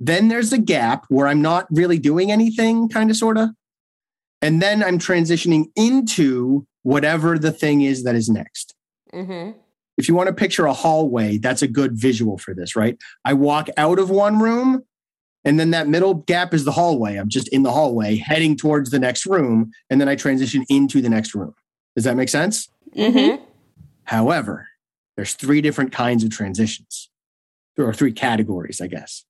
then 0.00 0.28
there's 0.28 0.52
a 0.52 0.58
gap 0.58 1.04
where 1.08 1.28
I'm 1.28 1.40
not 1.40 1.66
really 1.70 1.98
doing 1.98 2.32
anything, 2.32 2.88
kind 2.88 3.10
of, 3.10 3.16
sort 3.16 3.38
of. 3.38 3.50
And 4.40 4.60
then 4.60 4.82
I'm 4.82 4.98
transitioning 4.98 5.66
into 5.76 6.66
whatever 6.82 7.38
the 7.38 7.52
thing 7.52 7.82
is 7.82 8.02
that 8.02 8.16
is 8.16 8.28
next. 8.28 8.74
Mm-hmm. 9.14 9.58
If 9.96 10.08
you 10.08 10.14
want 10.14 10.28
to 10.28 10.34
picture 10.34 10.66
a 10.66 10.72
hallway, 10.72 11.38
that's 11.38 11.62
a 11.62 11.68
good 11.68 11.92
visual 11.94 12.38
for 12.38 12.54
this, 12.54 12.74
right? 12.74 12.98
I 13.24 13.34
walk 13.34 13.68
out 13.76 14.00
of 14.00 14.10
one 14.10 14.40
room, 14.40 14.82
and 15.44 15.60
then 15.60 15.70
that 15.70 15.86
middle 15.86 16.14
gap 16.14 16.54
is 16.54 16.64
the 16.64 16.72
hallway. 16.72 17.16
I'm 17.16 17.28
just 17.28 17.46
in 17.48 17.62
the 17.62 17.70
hallway 17.70 18.16
heading 18.16 18.56
towards 18.56 18.90
the 18.90 18.98
next 18.98 19.26
room, 19.26 19.70
and 19.90 20.00
then 20.00 20.08
I 20.08 20.16
transition 20.16 20.64
into 20.68 21.00
the 21.00 21.10
next 21.10 21.34
room. 21.34 21.54
Does 21.94 22.04
that 22.04 22.16
make 22.16 22.30
sense? 22.30 22.68
Mm-hmm. 22.96 23.44
However, 24.04 24.68
there's 25.16 25.34
three 25.34 25.60
different 25.60 25.92
kinds 25.92 26.24
of 26.24 26.30
transitions. 26.30 27.10
There 27.76 27.86
are 27.86 27.94
three 27.94 28.12
categories, 28.12 28.80
I 28.80 28.86
guess 28.86 29.24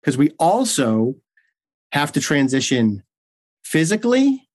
because 0.00 0.18
we 0.18 0.30
also 0.38 1.14
have 1.92 2.12
to 2.12 2.20
transition 2.20 3.02
physically, 3.64 4.48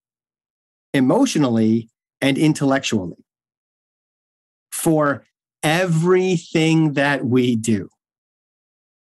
emotionally, 0.94 1.90
and 2.22 2.38
intellectually. 2.38 3.16
for 4.72 5.24
everything 5.64 6.94
that 6.94 7.26
we 7.26 7.56
do. 7.56 7.90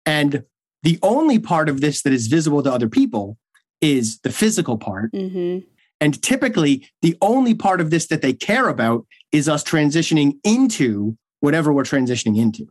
And 0.05 0.45
the 0.83 0.99
only 1.03 1.39
part 1.39 1.69
of 1.69 1.81
this 1.81 2.03
that 2.03 2.13
is 2.13 2.27
visible 2.27 2.63
to 2.65 2.73
other 2.73 2.89
people 2.89 3.39
is 3.81 4.19
the 4.21 4.33
physical 4.33 4.77
part. 4.77 5.13
Mm-hmm. 5.13 5.67
And 6.01 6.23
typically, 6.23 6.89
the 7.01 7.17
only 7.23 7.55
part 7.55 7.81
of 7.81 7.91
this 7.91 8.09
that 8.09 8.23
they 8.23 8.33
care 8.33 8.69
about 8.69 9.07
is 9.31 9.49
us 9.49 9.63
transitioning 9.63 10.35
into 10.45 11.17
whatever 11.43 11.73
we're 11.73 11.83
transitioning 11.83 12.39
into. 12.39 12.69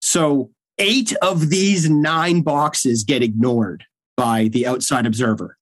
So, 0.00 0.50
eight 0.78 1.12
of 1.20 1.50
these 1.50 1.90
nine 1.90 2.40
boxes 2.40 3.04
get 3.04 3.22
ignored 3.22 3.84
by 4.16 4.48
the 4.48 4.66
outside 4.66 5.04
observer. 5.04 5.56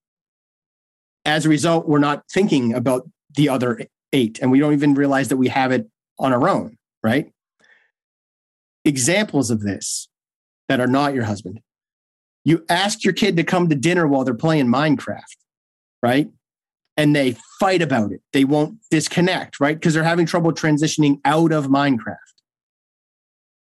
As 1.24 1.44
a 1.44 1.48
result, 1.48 1.88
we're 1.88 1.98
not 1.98 2.24
thinking 2.31 2.74
about 2.74 3.09
the 3.35 3.48
other 3.48 3.81
eight, 4.12 4.38
and 4.40 4.51
we 4.51 4.61
don't 4.61 4.74
even 4.74 4.94
realize 4.94 5.29
that 5.29 5.38
we 5.38 5.48
have 5.48 5.72
it 5.72 5.88
on 6.18 6.33
our 6.33 6.48
own, 6.48 6.77
right? 7.03 7.33
Examples 8.85 9.51
of 9.51 9.62
this 9.62 10.09
that 10.68 10.81
are 10.81 10.87
not 10.87 11.14
your 11.14 11.24
husband. 11.24 11.61
You 12.44 12.64
ask 12.68 13.03
your 13.03 13.14
kid 13.14 13.37
to 13.37 13.44
come 13.44 13.68
to 13.68 13.74
dinner 13.74 14.07
while 14.07 14.24
they're 14.24 14.35
playing 14.35 14.66
Minecraft, 14.66 15.37
right? 16.03 16.29
And 16.99 17.17
they 17.17 17.37
fight 17.59 17.81
about 17.81 18.13
it. 18.13 18.21
They 18.35 18.45
won't 18.45 18.79
disconnect, 18.91 19.61
right? 19.61 19.77
Because 19.77 19.95
they're 19.95 20.03
having 20.03 20.27
trouble 20.27 20.53
transitioning 20.53 21.21
out 21.25 21.53
of 21.53 21.69
Minecraft. 21.69 22.17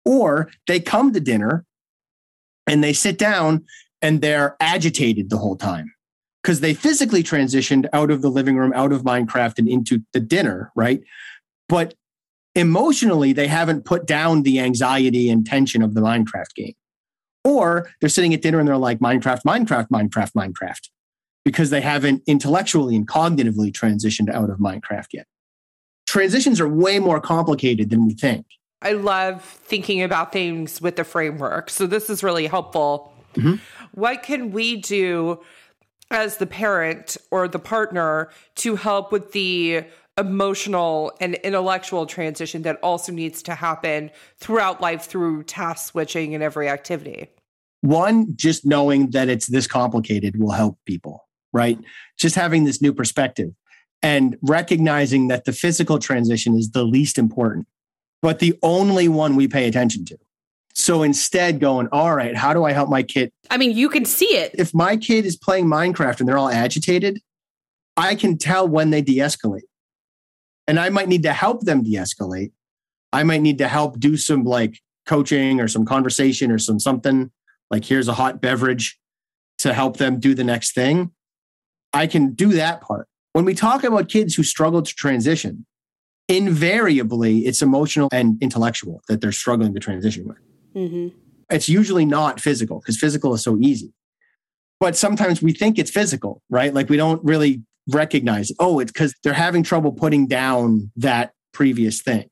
Or 0.05 0.49
they 0.67 0.79
come 0.79 1.13
to 1.13 1.19
dinner 1.19 1.65
and 2.65 2.83
they 2.83 2.93
sit 2.93 3.19
down 3.19 3.65
and 4.01 4.21
they're 4.21 4.55
agitated 4.59 5.29
the 5.29 5.37
whole 5.37 5.57
time 5.57 5.93
because 6.41 6.61
they 6.61 6.73
physically 6.73 7.21
transitioned 7.21 7.87
out 7.93 8.09
of 8.09 8.21
the 8.21 8.29
living 8.29 8.57
room, 8.57 8.71
out 8.73 8.91
of 8.91 9.03
Minecraft, 9.03 9.59
and 9.59 9.67
into 9.67 10.01
the 10.13 10.19
dinner, 10.19 10.71
right? 10.75 11.01
But 11.67 11.95
emotionally, 12.55 13.33
they 13.33 13.47
haven't 13.47 13.85
put 13.85 14.07
down 14.07 14.43
the 14.43 14.59
anxiety 14.59 15.29
and 15.29 15.45
tension 15.45 15.81
of 15.81 15.93
the 15.93 16.01
Minecraft 16.01 16.55
game. 16.55 16.73
Or 17.43 17.89
they're 17.99 18.09
sitting 18.09 18.33
at 18.33 18.41
dinner 18.41 18.59
and 18.59 18.67
they're 18.67 18.77
like, 18.77 18.99
Minecraft, 18.99 19.43
Minecraft, 19.43 19.89
Minecraft, 19.89 20.31
Minecraft, 20.33 20.89
because 21.49 21.71
they 21.71 21.81
haven't 21.81 22.21
intellectually 22.27 22.95
and 22.95 23.07
cognitively 23.07 23.71
transitioned 23.71 24.31
out 24.31 24.51
of 24.51 24.59
Minecraft 24.59 25.07
yet. 25.13 25.25
Transitions 26.05 26.61
are 26.61 26.69
way 26.69 26.99
more 26.99 27.19
complicated 27.19 27.89
than 27.89 28.05
we 28.05 28.13
think. 28.13 28.45
I 28.83 28.91
love 28.91 29.43
thinking 29.43 30.03
about 30.03 30.31
things 30.31 30.79
with 30.79 30.95
the 30.95 31.03
framework. 31.03 31.71
So 31.71 31.87
this 31.87 32.07
is 32.07 32.21
really 32.21 32.45
helpful. 32.45 33.11
Mm-hmm. 33.33 33.55
What 33.93 34.21
can 34.21 34.51
we 34.51 34.75
do 34.75 35.39
as 36.11 36.37
the 36.37 36.45
parent 36.45 37.17
or 37.31 37.47
the 37.47 37.57
partner 37.57 38.29
to 38.57 38.75
help 38.75 39.11
with 39.11 39.31
the 39.31 39.85
emotional 40.19 41.11
and 41.19 41.33
intellectual 41.33 42.05
transition 42.05 42.61
that 42.61 42.77
also 42.83 43.11
needs 43.11 43.41
to 43.41 43.55
happen 43.55 44.11
throughout 44.37 44.81
life 44.81 45.05
through 45.05 45.45
task 45.45 45.87
switching 45.87 46.35
and 46.35 46.43
every 46.43 46.69
activity? 46.69 47.27
One, 47.81 48.35
just 48.35 48.67
knowing 48.67 49.09
that 49.11 49.29
it's 49.29 49.47
this 49.47 49.65
complicated 49.65 50.39
will 50.39 50.51
help 50.51 50.77
people, 50.85 51.25
right? 51.53 51.79
Just 52.17 52.35
having 52.35 52.63
this 52.63 52.81
new 52.81 52.93
perspective 52.93 53.49
and 54.01 54.37
recognizing 54.41 55.27
that 55.27 55.45
the 55.45 55.51
physical 55.51 55.99
transition 55.99 56.55
is 56.57 56.71
the 56.71 56.83
least 56.83 57.17
important, 57.17 57.67
but 58.21 58.39
the 58.39 58.57
only 58.63 59.07
one 59.07 59.35
we 59.35 59.47
pay 59.47 59.67
attention 59.67 60.05
to. 60.05 60.17
So 60.73 61.03
instead, 61.03 61.59
going, 61.59 61.89
all 61.91 62.15
right, 62.15 62.35
how 62.35 62.53
do 62.53 62.63
I 62.63 62.71
help 62.71 62.89
my 62.89 63.03
kid? 63.03 63.31
I 63.49 63.57
mean, 63.57 63.75
you 63.75 63.89
can 63.89 64.05
see 64.05 64.37
it. 64.37 64.55
If 64.57 64.73
my 64.73 64.95
kid 64.95 65.25
is 65.25 65.35
playing 65.35 65.65
Minecraft 65.65 66.19
and 66.19 66.29
they're 66.29 66.37
all 66.37 66.49
agitated, 66.49 67.19
I 67.97 68.15
can 68.15 68.37
tell 68.37 68.67
when 68.67 68.91
they 68.91 69.01
de 69.01 69.17
escalate. 69.17 69.63
And 70.67 70.79
I 70.79 70.89
might 70.89 71.09
need 71.09 71.23
to 71.23 71.33
help 71.33 71.65
them 71.65 71.83
de 71.83 71.95
escalate. 71.95 72.51
I 73.11 73.23
might 73.23 73.41
need 73.41 73.57
to 73.57 73.67
help 73.67 73.99
do 73.99 74.15
some 74.15 74.43
like 74.43 74.79
coaching 75.05 75.59
or 75.59 75.67
some 75.67 75.83
conversation 75.83 76.51
or 76.51 76.59
some 76.59 76.79
something 76.79 77.31
like 77.71 77.83
here's 77.83 78.07
a 78.07 78.13
hot 78.13 78.39
beverage 78.39 78.99
to 79.57 79.73
help 79.73 79.97
them 79.97 80.19
do 80.19 80.33
the 80.33 80.43
next 80.43 80.73
thing. 80.73 81.11
I 81.93 82.07
can 82.07 82.33
do 82.33 82.49
that 82.53 82.81
part. 82.81 83.07
When 83.33 83.45
we 83.45 83.53
talk 83.53 83.83
about 83.83 84.09
kids 84.09 84.35
who 84.35 84.43
struggle 84.43 84.81
to 84.81 84.95
transition, 84.95 85.65
invariably 86.27 87.39
it's 87.39 87.61
emotional 87.61 88.09
and 88.11 88.41
intellectual 88.41 89.01
that 89.07 89.21
they're 89.21 89.31
struggling 89.31 89.73
to 89.73 89.79
transition 89.79 90.27
with. 90.27 90.37
Mm-hmm. 90.75 91.17
It's 91.49 91.67
usually 91.67 92.05
not 92.05 92.39
physical 92.39 92.79
because 92.79 92.97
physical 92.97 93.33
is 93.33 93.43
so 93.43 93.57
easy. 93.59 93.93
But 94.79 94.95
sometimes 94.95 95.41
we 95.41 95.51
think 95.51 95.77
it's 95.77 95.91
physical, 95.91 96.41
right? 96.49 96.73
Like 96.73 96.89
we 96.89 96.97
don't 96.97 97.23
really 97.23 97.63
recognize, 97.91 98.51
oh, 98.59 98.79
it's 98.79 98.91
because 98.91 99.13
they're 99.23 99.33
having 99.33 99.63
trouble 99.63 99.91
putting 99.91 100.27
down 100.27 100.91
that 100.95 101.33
previous 101.53 102.01
thing. 102.01 102.29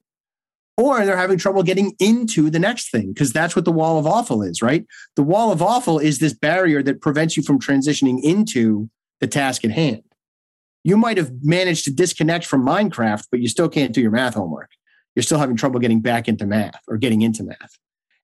Or 0.78 1.04
they're 1.04 1.18
having 1.18 1.40
trouble 1.40 1.64
getting 1.64 1.94
into 2.00 2.52
the 2.52 2.60
next 2.60 2.92
thing 2.92 3.12
because 3.12 3.34
that's 3.34 3.56
what 3.56 3.66
the 3.66 3.72
wall 3.72 3.98
of 3.98 4.06
awful 4.06 4.44
is, 4.44 4.62
right? 4.62 4.86
The 5.16 5.24
wall 5.24 5.52
of 5.52 5.62
awful 5.62 5.98
is 5.98 6.20
this 6.20 6.34
barrier 6.34 6.84
that 6.84 7.02
prevents 7.02 7.36
you 7.36 7.42
from 7.42 7.60
transitioning 7.60 8.22
into 8.22 8.88
the 9.20 9.28
task 9.28 9.66
at 9.66 9.72
hand. 9.72 10.04
You 10.84 10.98
might 10.98 11.18
have 11.18 11.32
managed 11.42 11.84
to 11.86 11.92
disconnect 11.92 12.46
from 12.46 12.66
Minecraft, 12.66 13.26
but 13.30 13.40
you 13.40 13.48
still 13.48 13.70
can't 13.70 13.94
do 13.94 14.02
your 14.02 14.12
math 14.12 14.36
homework. 14.36 14.72
You're 15.16 15.24
still 15.24 15.40
having 15.40 15.58
trouble 15.58 15.80
getting 15.80 16.00
back 16.00 16.28
into 16.28 16.46
math 16.46 16.80
or 16.88 16.98
getting 16.98 17.22
into 17.22 17.44
math. 17.44 17.78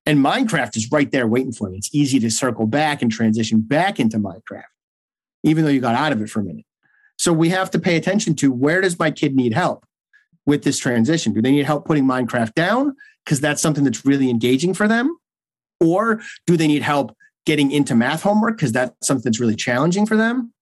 And 0.06 0.20
Minecraft 0.20 0.76
is 0.78 0.92
right 0.92 1.12
there 1.12 1.28
waiting 1.28 1.52
for 1.52 1.70
you. 1.70 1.78
It's 1.78 1.94
easy 1.94 2.20
to 2.20 2.30
circle 2.30 2.68
back 2.68 3.02
and 3.02 3.12
transition 3.12 3.62
back 3.62 4.00
into 4.00 4.18
Minecraft, 4.18 4.64
even 5.44 5.64
though 5.64 5.72
you 5.72 5.82
got 5.82 5.96
out 5.96 6.12
of 6.12 6.22
it 6.22 6.30
for 6.30 6.42
a 6.42 6.44
minute. 6.44 6.66
So 7.18 7.32
we 7.32 7.50
have 7.50 7.72
to 7.72 7.80
pay 7.80 7.96
attention 7.96 8.36
to 8.36 8.52
where 8.52 8.82
does 8.82 9.00
my 9.00 9.12
kid 9.12 9.36
need 9.36 9.54
help 9.54 9.86
with 10.46 10.64
this 10.64 10.78
transition? 10.78 11.34
Do 11.34 11.42
they 11.42 11.52
need 11.52 11.66
help 11.66 11.86
putting 11.86 12.06
Minecraft 12.06 12.54
down 12.54 12.96
because 13.24 13.40
that's 13.40 13.62
something 13.62 13.84
that's 13.84 14.06
really 14.06 14.30
engaging 14.30 14.74
for 14.74 14.88
them? 14.88 15.18
Or 15.80 16.22
do 16.46 16.58
they 16.58 16.68
need 16.68 16.82
help 16.82 17.16
getting 17.46 17.72
into 17.72 17.96
math 17.96 18.24
homework 18.24 18.58
because 18.58 18.72
that's 18.72 19.08
something 19.08 19.24
that's 19.24 19.40
really 19.40 19.56
challenging 19.56 20.06
for 20.06 20.18
them? 20.18 20.54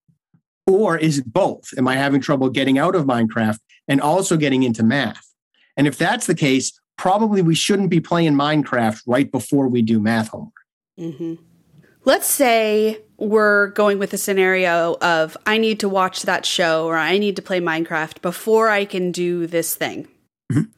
Or 0.67 0.97
is 0.97 1.19
it 1.19 1.32
both? 1.32 1.69
Am 1.78 1.88
I 1.88 1.95
having 1.95 2.21
trouble 2.21 2.50
getting 2.50 2.78
out 2.78 2.95
of 2.95 3.06
Minecraft 3.06 3.60
and 3.88 4.00
also 4.02 4.38
getting 4.38 4.63
into 4.63 4.84
math? 4.84 5.26
And 5.76 5.88
if 5.88 5.97
that's 5.97 6.28
the 6.28 6.36
case, 6.36 6.80
probably 6.97 7.41
we 7.41 7.56
shouldn't 7.56 7.89
be 7.89 8.00
playing 8.00 8.34
Minecraft 8.34 9.02
right 9.08 9.32
before 9.32 9.67
we 9.67 9.82
do 9.82 10.00
math 10.00 10.30
homework. 10.30 10.54
Mm-hmm. 11.00 11.36
Let's 12.04 12.28
say 12.28 13.02
we're 13.17 13.67
going 13.67 14.00
with 14.00 14.13
a 14.13 14.17
scenario 14.17 14.97
of 15.02 15.38
I 15.45 15.58
need 15.58 15.80
to 15.82 15.89
watch 15.89 16.24
that 16.24 16.45
show 16.45 16.88
or 16.88 16.97
I 16.97 17.17
need 17.17 17.36
to 17.36 17.41
play 17.41 17.60
Minecraft 17.60 18.21
before 18.21 18.69
I 18.69 18.86
can 18.86 19.12
do 19.12 19.45
this 19.45 19.76
thing. 19.76 20.08
Mhm. 20.52 20.69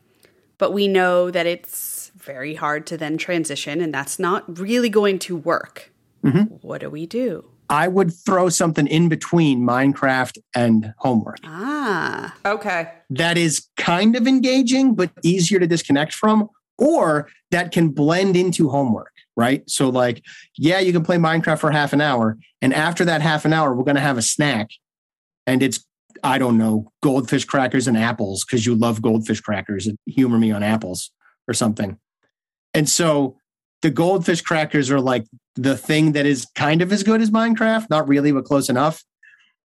But 0.58 0.74
we 0.74 0.88
know 0.88 1.32
that 1.32 1.46
it's 1.46 2.12
very 2.18 2.56
hard 2.56 2.86
to 2.88 2.98
then 2.98 3.18
transition 3.18 3.82
and 3.82 3.94
that's 3.94 4.20
not 4.20 4.60
really 4.60 4.90
going 4.90 5.20
to 5.20 5.36
work. 5.36 5.92
Mhm. 6.24 6.62
What 6.62 6.82
do 6.82 6.90
we 6.90 7.06
do? 7.06 7.46
I 7.70 7.88
would 7.88 8.14
throw 8.14 8.50
something 8.50 8.88
in 8.88 9.10
between 9.10 9.62
Minecraft 9.62 10.38
and 10.56 10.94
homework. 10.98 11.38
Ah, 11.44 12.36
Okay. 12.46 12.90
that 13.10 13.38
is 13.38 13.68
kind 13.78 14.16
of 14.16 14.28
engaging, 14.28 14.96
but 14.96 15.12
easier 15.24 15.60
to 15.60 15.68
disconnect 15.68 16.14
from, 16.14 16.50
or 16.78 17.30
that 17.52 17.72
can 17.72 17.90
blend 17.90 18.36
into 18.36 18.70
homework, 18.70 19.12
right? 19.38 19.68
So, 19.70 19.90
like, 19.90 20.24
yeah, 20.58 20.80
you 20.80 20.92
can 20.92 21.04
play 21.04 21.18
Minecraft 21.18 21.60
for 21.60 21.72
half 21.72 21.94
an 21.94 22.02
hour. 22.02 22.38
And 22.62 22.74
after 22.74 23.06
that 23.06 23.22
half 23.22 23.46
an 23.46 23.54
hour, 23.54 23.74
we're 23.76 23.84
going 23.84 23.96
to 23.96 24.02
have 24.02 24.18
a 24.18 24.22
snack. 24.24 24.70
And 25.46 25.62
it's, 25.64 25.86
I 26.24 26.38
don't 26.38 26.58
know, 26.58 26.92
goldfish 27.02 27.46
crackers 27.46 27.88
and 27.88 27.98
apples 27.98 28.46
because 28.46 28.66
you 28.66 28.76
love 28.76 29.02
goldfish 29.02 29.42
crackers 29.42 29.88
and 29.88 29.98
humor 30.06 30.38
me 30.38 30.52
on 30.52 30.64
apples 30.64 31.12
or 31.48 31.54
something. 31.54 31.98
And 32.74 32.88
so 32.90 33.38
the 33.82 33.90
goldfish 33.90 34.42
crackers 34.42 34.90
are 34.90 35.02
like 35.02 35.26
the 35.56 35.78
thing 35.78 36.14
that 36.14 36.26
is 36.26 36.48
kind 36.56 36.82
of 36.82 36.92
as 36.92 37.04
good 37.04 37.22
as 37.22 37.30
Minecraft, 37.30 37.90
not 37.90 38.08
really, 38.08 38.32
but 38.32 38.46
close 38.46 38.70
enough. 38.70 39.04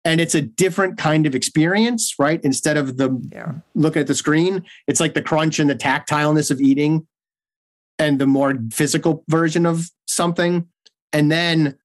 And 0.04 0.20
it's 0.20 0.34
a 0.34 0.42
different 0.42 0.98
kind 0.98 1.26
of 1.26 1.34
experience, 1.34 2.14
right? 2.18 2.40
Instead 2.44 2.76
of 2.76 2.96
the 2.98 3.10
Yeah. 3.32 3.52
look 3.74 3.96
at 3.96 4.06
the 4.06 4.14
screen, 4.14 4.62
it's 4.86 5.00
like 5.00 5.14
the 5.14 5.22
crunch 5.22 5.58
and 5.58 5.68
the 5.68 5.74
tactileness 5.74 6.50
of 6.50 6.60
eating 6.60 7.06
and 7.98 8.18
the 8.20 8.26
more 8.26 8.54
physical 8.72 9.24
version 9.28 9.64
of 9.66 9.90
something. 10.06 10.68
And 11.12 11.30
then 11.32 11.76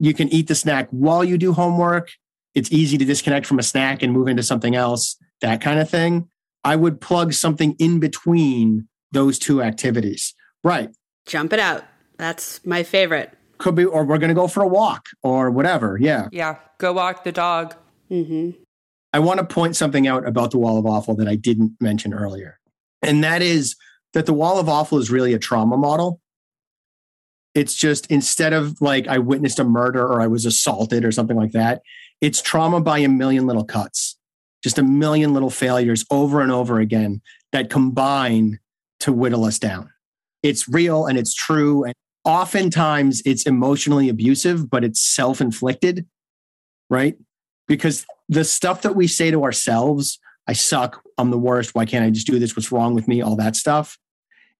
you 0.00 0.14
can 0.14 0.28
eat 0.28 0.46
the 0.48 0.54
snack 0.54 0.88
while 0.90 1.22
you 1.24 1.36
do 1.36 1.52
homework. 1.52 2.10
It's 2.54 2.72
easy 2.72 2.96
to 2.98 3.04
disconnect 3.04 3.44
from 3.46 3.58
a 3.58 3.62
snack 3.62 4.02
and 4.02 4.12
move 4.12 4.28
into 4.28 4.42
something 4.42 4.74
else, 4.74 5.16
that 5.42 5.60
kind 5.60 5.78
of 5.78 5.90
thing. 5.90 6.28
I 6.64 6.74
would 6.76 7.00
plug 7.00 7.32
something 7.34 7.74
in 7.78 8.00
between 8.00 8.88
those 9.12 9.38
two 9.38 9.62
activities. 9.62 10.34
Right. 10.64 10.90
jump 11.26 11.52
it 11.52 11.60
out. 11.60 11.84
That's 12.18 12.64
my 12.66 12.82
favorite. 12.82 13.36
Could 13.58 13.74
be, 13.74 13.84
or 13.84 14.04
we're 14.04 14.18
going 14.18 14.28
to 14.28 14.34
go 14.34 14.48
for 14.48 14.62
a 14.62 14.68
walk 14.68 15.06
or 15.22 15.50
whatever. 15.50 15.98
Yeah. 16.00 16.28
Yeah. 16.30 16.56
Go 16.78 16.92
walk 16.92 17.24
the 17.24 17.32
dog. 17.32 17.74
hmm 18.08 18.50
I 19.12 19.20
want 19.20 19.40
to 19.40 19.46
point 19.46 19.74
something 19.74 20.06
out 20.06 20.28
about 20.28 20.50
the 20.50 20.58
wall 20.58 20.78
of 20.78 20.84
awful 20.84 21.16
that 21.16 21.28
I 21.28 21.34
didn't 21.34 21.76
mention 21.80 22.12
earlier. 22.12 22.58
And 23.00 23.24
that 23.24 23.40
is 23.40 23.74
that 24.12 24.26
the 24.26 24.34
wall 24.34 24.58
of 24.58 24.68
awful 24.68 24.98
is 24.98 25.10
really 25.10 25.32
a 25.32 25.38
trauma 25.38 25.78
model. 25.78 26.20
It's 27.54 27.74
just 27.74 28.06
instead 28.10 28.52
of 28.52 28.80
like 28.82 29.08
I 29.08 29.18
witnessed 29.18 29.58
a 29.58 29.64
murder 29.64 30.06
or 30.06 30.20
I 30.20 30.26
was 30.26 30.44
assaulted 30.44 31.04
or 31.04 31.12
something 31.12 31.36
like 31.36 31.52
that, 31.52 31.80
it's 32.20 32.42
trauma 32.42 32.80
by 32.80 32.98
a 32.98 33.08
million 33.08 33.46
little 33.46 33.64
cuts, 33.64 34.18
just 34.62 34.78
a 34.78 34.82
million 34.82 35.32
little 35.32 35.50
failures 35.50 36.04
over 36.10 36.40
and 36.40 36.52
over 36.52 36.78
again 36.78 37.22
that 37.52 37.70
combine 37.70 38.58
to 39.00 39.12
whittle 39.12 39.44
us 39.44 39.58
down. 39.58 39.90
It's 40.42 40.68
real 40.68 41.06
and 41.06 41.18
it's 41.18 41.34
true. 41.34 41.84
And 41.84 41.94
oftentimes 42.28 43.22
it's 43.24 43.46
emotionally 43.46 44.10
abusive, 44.10 44.68
but 44.68 44.84
it's 44.84 45.00
self 45.00 45.40
inflicted, 45.40 46.06
right? 46.90 47.16
Because 47.66 48.06
the 48.28 48.44
stuff 48.44 48.82
that 48.82 48.94
we 48.94 49.06
say 49.06 49.30
to 49.30 49.42
ourselves, 49.42 50.20
I 50.46 50.52
suck, 50.52 51.02
I'm 51.16 51.30
the 51.30 51.38
worst, 51.38 51.74
why 51.74 51.86
can't 51.86 52.04
I 52.04 52.10
just 52.10 52.26
do 52.26 52.38
this? 52.38 52.54
What's 52.54 52.70
wrong 52.70 52.94
with 52.94 53.08
me? 53.08 53.22
All 53.22 53.34
that 53.36 53.56
stuff. 53.56 53.98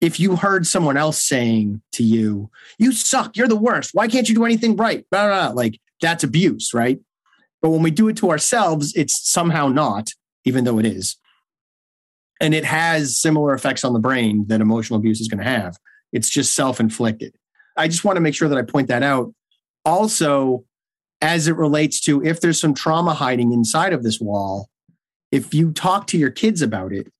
If 0.01 0.19
you 0.19 0.37
heard 0.37 0.67
someone 0.67 0.97
else 0.97 1.23
saying 1.23 1.83
to 1.93 2.03
you, 2.03 2.51
you 2.79 2.93
suck, 2.93 3.37
you're 3.37 3.49
the 3.49 3.57
worst, 3.57 3.91
why 3.93 4.09
can't 4.09 4.29
you 4.29 4.35
do 4.35 4.45
anything 4.47 4.75
right? 4.75 5.05
Blah, 5.11 5.27
blah, 5.27 5.47
blah. 5.49 5.55
Like 5.55 5.79
that's 6.01 6.25
abuse, 6.25 6.73
right? 6.73 6.99
But 7.61 7.71
when 7.71 7.83
we 7.83 7.91
do 7.91 8.09
it 8.09 8.17
to 8.19 8.31
ourselves, 8.31 8.95
it's 8.97 9.31
somehow 9.31 9.69
not, 9.69 10.13
even 10.45 10.65
though 10.65 10.79
it 10.79 10.87
is. 10.87 11.17
And 12.41 12.55
it 12.55 12.65
has 12.65 13.19
similar 13.19 13.53
effects 13.53 13.85
on 13.85 13.93
the 13.93 13.99
brain 13.99 14.47
that 14.47 14.61
emotional 14.61 14.99
abuse 14.99 15.21
is 15.21 15.29
going 15.29 15.45
to 15.45 15.51
have. 15.51 15.77
It's 16.13 16.31
just 16.31 16.55
self 16.55 16.81
inflicted. 16.81 17.35
I 17.79 17.89
just 17.89 18.05
want 18.05 18.17
to 18.17 18.21
make 18.21 18.35
sure 18.35 18.49
that 18.49 18.59
I 18.59 18.63
point 18.63 18.89
that 18.89 19.03
out. 19.03 19.33
Also, 19.85 20.65
as 21.23 21.49
it 21.49 21.57
relates 21.57 22.01
to 22.03 22.23
if 22.25 22.41
there's 22.41 22.61
some 22.61 22.75
trauma 22.75 23.15
hiding 23.15 23.53
inside 23.53 23.93
of 23.93 24.03
this 24.03 24.21
wall, 24.21 24.69
if 25.33 25.55
you 25.55 25.73
talk 25.73 26.07
to 26.09 26.19
your 26.19 26.31
kids 26.31 26.61
about 26.61 26.93
it, 26.93 27.11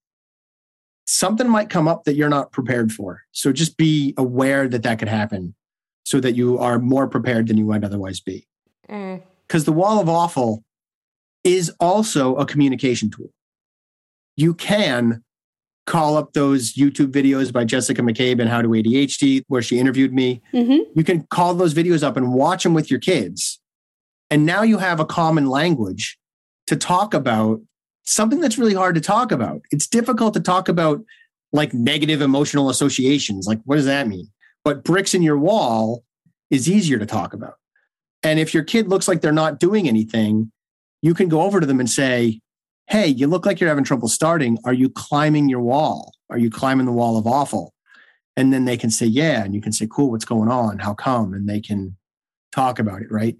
something 1.05 1.49
might 1.49 1.69
come 1.69 1.87
up 1.87 2.03
that 2.03 2.15
you're 2.15 2.29
not 2.29 2.51
prepared 2.51 2.91
for. 2.91 3.21
So 3.31 3.51
just 3.51 3.77
be 3.77 4.13
aware 4.17 4.67
that 4.67 4.83
that 4.83 4.99
could 4.99 5.07
happen 5.07 5.55
so 6.03 6.19
that 6.19 6.35
you 6.35 6.57
are 6.59 6.79
more 6.79 7.07
prepared 7.07 7.47
than 7.47 7.57
you 7.57 7.65
might 7.65 7.83
otherwise 7.83 8.19
be. 8.19 8.47
Because 8.81 9.63
mm. 9.63 9.65
the 9.65 9.71
wall 9.71 9.99
of 9.99 10.09
awful 10.09 10.63
is 11.43 11.71
also 11.79 12.35
a 12.35 12.45
communication 12.45 13.09
tool. 13.09 13.31
You 14.35 14.53
can 14.53 15.23
call 15.89 16.15
up 16.15 16.33
those 16.33 16.73
YouTube 16.73 17.11
videos 17.11 17.51
by 17.51 17.65
Jessica 17.65 18.01
McCabe 18.01 18.39
and 18.39 18.47
How 18.47 18.61
to 18.61 18.69
ADHD, 18.69 19.43
where 19.47 19.61
she 19.61 19.79
interviewed 19.79 20.13
me. 20.13 20.41
Mm-hmm. 20.53 20.83
You 20.95 21.03
can 21.03 21.23
call 21.31 21.53
those 21.55 21.73
videos 21.73 22.03
up 22.03 22.15
and 22.15 22.33
watch 22.33 22.63
them 22.63 22.73
with 22.73 22.89
your 22.89 22.99
kids. 22.99 23.59
And 24.29 24.45
now 24.45 24.61
you 24.61 24.77
have 24.77 24.99
a 24.99 25.05
common 25.05 25.47
language 25.47 26.17
to 26.67 26.75
talk 26.75 27.13
about 27.13 27.59
something 28.03 28.39
that's 28.39 28.57
really 28.57 28.75
hard 28.75 28.95
to 28.95 29.01
talk 29.01 29.31
about. 29.31 29.61
It's 29.71 29.87
difficult 29.87 30.35
to 30.35 30.39
talk 30.39 30.69
about 30.69 31.03
like 31.51 31.73
negative 31.73 32.21
emotional 32.21 32.69
associations. 32.69 33.47
Like, 33.47 33.59
what 33.65 33.75
does 33.75 33.85
that 33.85 34.07
mean? 34.07 34.29
But 34.63 34.83
bricks 34.83 35.15
in 35.15 35.23
your 35.23 35.37
wall 35.37 36.03
is 36.51 36.69
easier 36.69 36.99
to 36.99 37.05
talk 37.07 37.33
about. 37.33 37.55
And 38.21 38.39
if 38.39 38.53
your 38.53 38.63
kid 38.63 38.87
looks 38.87 39.07
like 39.07 39.21
they're 39.21 39.31
not 39.31 39.59
doing 39.59 39.87
anything, 39.87 40.51
you 41.01 41.15
can 41.15 41.29
go 41.29 41.41
over 41.41 41.59
to 41.59 41.65
them 41.65 41.79
and 41.79 41.89
say, 41.89 42.41
hey, 42.89 43.07
you 43.07 43.27
look 43.27 43.45
like 43.45 43.59
you're 43.59 43.69
having 43.69 43.83
trouble 43.83 44.07
starting. 44.07 44.57
Are 44.65 44.73
you 44.73 44.89
climbing 44.89 45.47
your 45.47 45.61
wall? 45.61 46.13
Are 46.29 46.37
you 46.37 46.49
climbing 46.49 46.85
the 46.85 46.91
wall 46.91 47.17
of 47.17 47.27
awful? 47.27 47.73
And 48.35 48.51
then 48.51 48.65
they 48.65 48.77
can 48.77 48.89
say, 48.89 49.05
yeah. 49.05 49.43
And 49.43 49.53
you 49.53 49.61
can 49.61 49.71
say, 49.71 49.87
cool, 49.89 50.11
what's 50.11 50.25
going 50.25 50.49
on? 50.49 50.79
How 50.79 50.93
come? 50.93 51.33
And 51.33 51.47
they 51.47 51.61
can 51.61 51.95
talk 52.51 52.79
about 52.79 53.01
it, 53.01 53.11
right? 53.11 53.35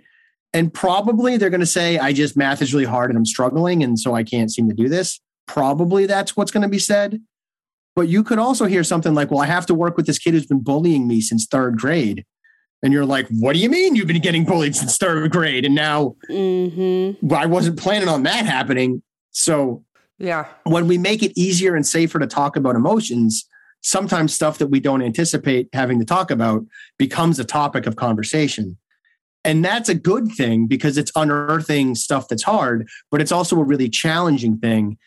And 0.54 0.74
probably 0.74 1.38
they're 1.38 1.50
going 1.50 1.60
to 1.60 1.66
say, 1.66 1.98
I 1.98 2.14
just 2.14 2.36
math 2.38 2.62
is 2.62 2.74
really 2.74 2.86
hard 2.86 3.10
and 3.10 3.18
I'm 3.18 3.26
struggling. 3.26 3.84
And 3.84 4.00
so 4.00 4.16
I 4.16 4.24
can't 4.24 4.52
seem 4.52 4.68
to 4.70 4.76
do 4.76 4.90
this. 4.90 5.20
Probably 5.48 6.06
that's 6.06 6.36
what's 6.36 6.52
going 6.52 6.64
to 6.64 6.70
be 6.70 6.80
said. 6.80 7.22
But 7.96 8.08
you 8.08 8.24
could 8.24 8.40
also 8.40 8.66
hear 8.66 8.84
something 8.84 9.14
like, 9.14 9.32
well, 9.32 9.42
I 9.42 9.46
have 9.46 9.66
to 9.68 9.74
work 9.74 9.98
with 9.98 10.06
this 10.06 10.20
kid 10.20 10.34
who's 10.34 10.46
been 10.46 10.64
bullying 10.64 11.08
me 11.08 11.22
since 11.22 11.46
third 11.46 11.78
grade. 11.78 12.26
And 12.82 12.94
you're 12.94 13.06
like, 13.06 13.28
what 13.30 13.54
do 13.54 13.60
you 13.60 13.70
mean 13.70 13.96
you've 13.96 14.08
been 14.08 14.22
getting 14.22 14.46
bullied 14.46 14.76
since 14.76 14.98
third 14.98 15.32
grade? 15.32 15.66
And 15.66 15.76
now 15.76 16.16
mm-hmm. 16.30 17.34
I 17.34 17.46
wasn't 17.46 17.80
planning 17.80 18.08
on 18.08 18.24
that 18.24 18.46
happening. 18.46 19.02
So, 19.40 19.86
yeah, 20.18 20.48
when 20.66 20.86
we 20.88 20.98
make 20.98 21.24
it 21.24 21.32
easier 21.38 21.74
and 21.74 21.88
safer 21.88 22.20
to 22.20 22.28
talk 22.28 22.58
about 22.58 22.76
emotions, 22.76 23.48
sometimes 23.82 24.34
stuff 24.34 24.58
that 24.58 24.68
we 24.68 24.82
don't 24.82 25.02
anticipate 25.02 25.70
having 25.72 25.98
to 26.00 26.06
talk 26.06 26.30
about 26.30 26.66
becomes 26.98 27.40
a 27.40 27.46
topic 27.46 27.86
of 27.86 27.96
conversation. 27.96 28.78
And 29.46 29.64
that's 29.64 29.88
a 29.88 29.96
good 29.96 30.28
thing 30.34 30.68
because 30.68 30.98
it's 30.98 31.14
unearthing 31.16 31.96
stuff 31.96 32.28
that's 32.28 32.44
hard, 32.44 32.90
but 33.10 33.22
it's 33.22 33.32
also 33.32 33.56
a 33.58 33.64
really 33.64 33.88
challenging 33.88 34.58
thing 34.58 34.98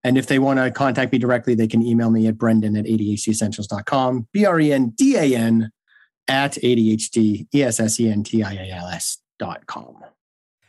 And 0.04 0.18
if 0.18 0.26
they 0.26 0.38
want 0.38 0.58
to 0.58 0.70
contact 0.70 1.12
me 1.12 1.18
directly, 1.18 1.54
they 1.54 1.66
can 1.66 1.82
email 1.82 2.10
me 2.10 2.26
at 2.26 2.36
brendan 2.38 2.76
at 2.76 2.84
ADHDessentials.com, 2.84 4.28
B 4.32 4.44
R 4.44 4.60
E 4.60 4.72
N 4.72 4.90
D 4.90 5.16
A 5.16 5.34
N 5.34 5.70
at 6.28 6.52
ADHD, 6.52 7.46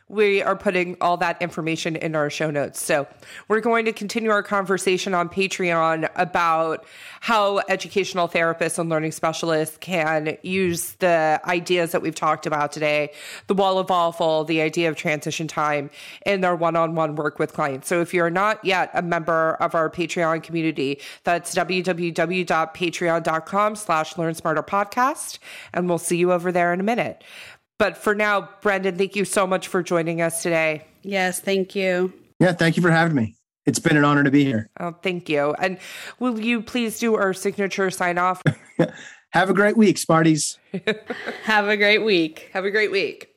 we 0.08 0.40
are 0.40 0.54
putting 0.54 0.96
all 1.00 1.16
that 1.16 1.42
information 1.42 1.96
in 1.96 2.14
our 2.14 2.30
show 2.30 2.48
notes. 2.48 2.80
So 2.80 3.08
we're 3.48 3.60
going 3.60 3.86
to 3.86 3.92
continue 3.92 4.30
our 4.30 4.42
conversation 4.42 5.14
on 5.14 5.28
Patreon 5.28 6.08
about 6.14 6.84
how 7.20 7.60
educational 7.68 8.28
therapists 8.28 8.78
and 8.78 8.88
learning 8.88 9.10
specialists 9.10 9.76
can 9.78 10.38
use 10.42 10.92
the 10.94 11.40
ideas 11.44 11.90
that 11.90 12.02
we've 12.02 12.14
talked 12.14 12.46
about 12.46 12.70
today, 12.70 13.10
the 13.48 13.54
wall 13.54 13.80
of 13.80 13.90
awful, 13.90 14.44
the 14.44 14.60
idea 14.60 14.88
of 14.88 14.94
transition 14.94 15.48
time 15.48 15.90
in 16.24 16.40
their 16.40 16.54
one-on-one 16.54 17.16
work 17.16 17.40
with 17.40 17.52
clients. 17.52 17.88
So 17.88 18.00
if 18.00 18.14
you're 18.14 18.30
not 18.30 18.64
yet 18.64 18.90
a 18.94 19.02
member 19.02 19.54
of 19.54 19.74
our 19.74 19.90
Patreon 19.90 20.44
community, 20.44 21.00
that's 21.24 21.52
www.patreon.com 21.52 23.76
slash 23.76 24.16
learn 24.16 24.34
smarter 24.34 24.62
podcast. 24.62 25.40
And 25.74 25.88
we'll 25.88 25.98
see 25.98 26.16
you 26.16 26.32
over 26.32 26.52
there 26.52 26.72
in 26.72 26.78
a 26.78 26.84
minute. 26.84 27.24
But 27.78 27.98
for 27.98 28.14
now, 28.14 28.48
Brendan, 28.62 28.96
thank 28.96 29.16
you 29.16 29.24
so 29.24 29.46
much 29.46 29.68
for 29.68 29.82
joining 29.82 30.22
us 30.22 30.42
today. 30.42 30.86
Yes, 31.02 31.40
thank 31.40 31.74
you. 31.74 32.12
Yeah, 32.40 32.52
thank 32.52 32.76
you 32.76 32.82
for 32.82 32.90
having 32.90 33.14
me. 33.14 33.36
It's 33.66 33.78
been 33.78 33.96
an 33.96 34.04
honor 34.04 34.24
to 34.24 34.30
be 34.30 34.44
here. 34.44 34.70
Oh, 34.78 34.94
thank 35.02 35.28
you. 35.28 35.54
And 35.58 35.78
will 36.18 36.40
you 36.40 36.62
please 36.62 36.98
do 36.98 37.16
our 37.16 37.34
signature 37.34 37.90
sign 37.90 38.16
off? 38.16 38.42
Have 39.30 39.50
a 39.50 39.54
great 39.54 39.76
week, 39.76 39.98
Smarties. 39.98 40.58
Have 41.44 41.68
a 41.68 41.76
great 41.76 42.04
week. 42.04 42.48
Have 42.52 42.64
a 42.64 42.70
great 42.70 42.90
week. 42.90 43.35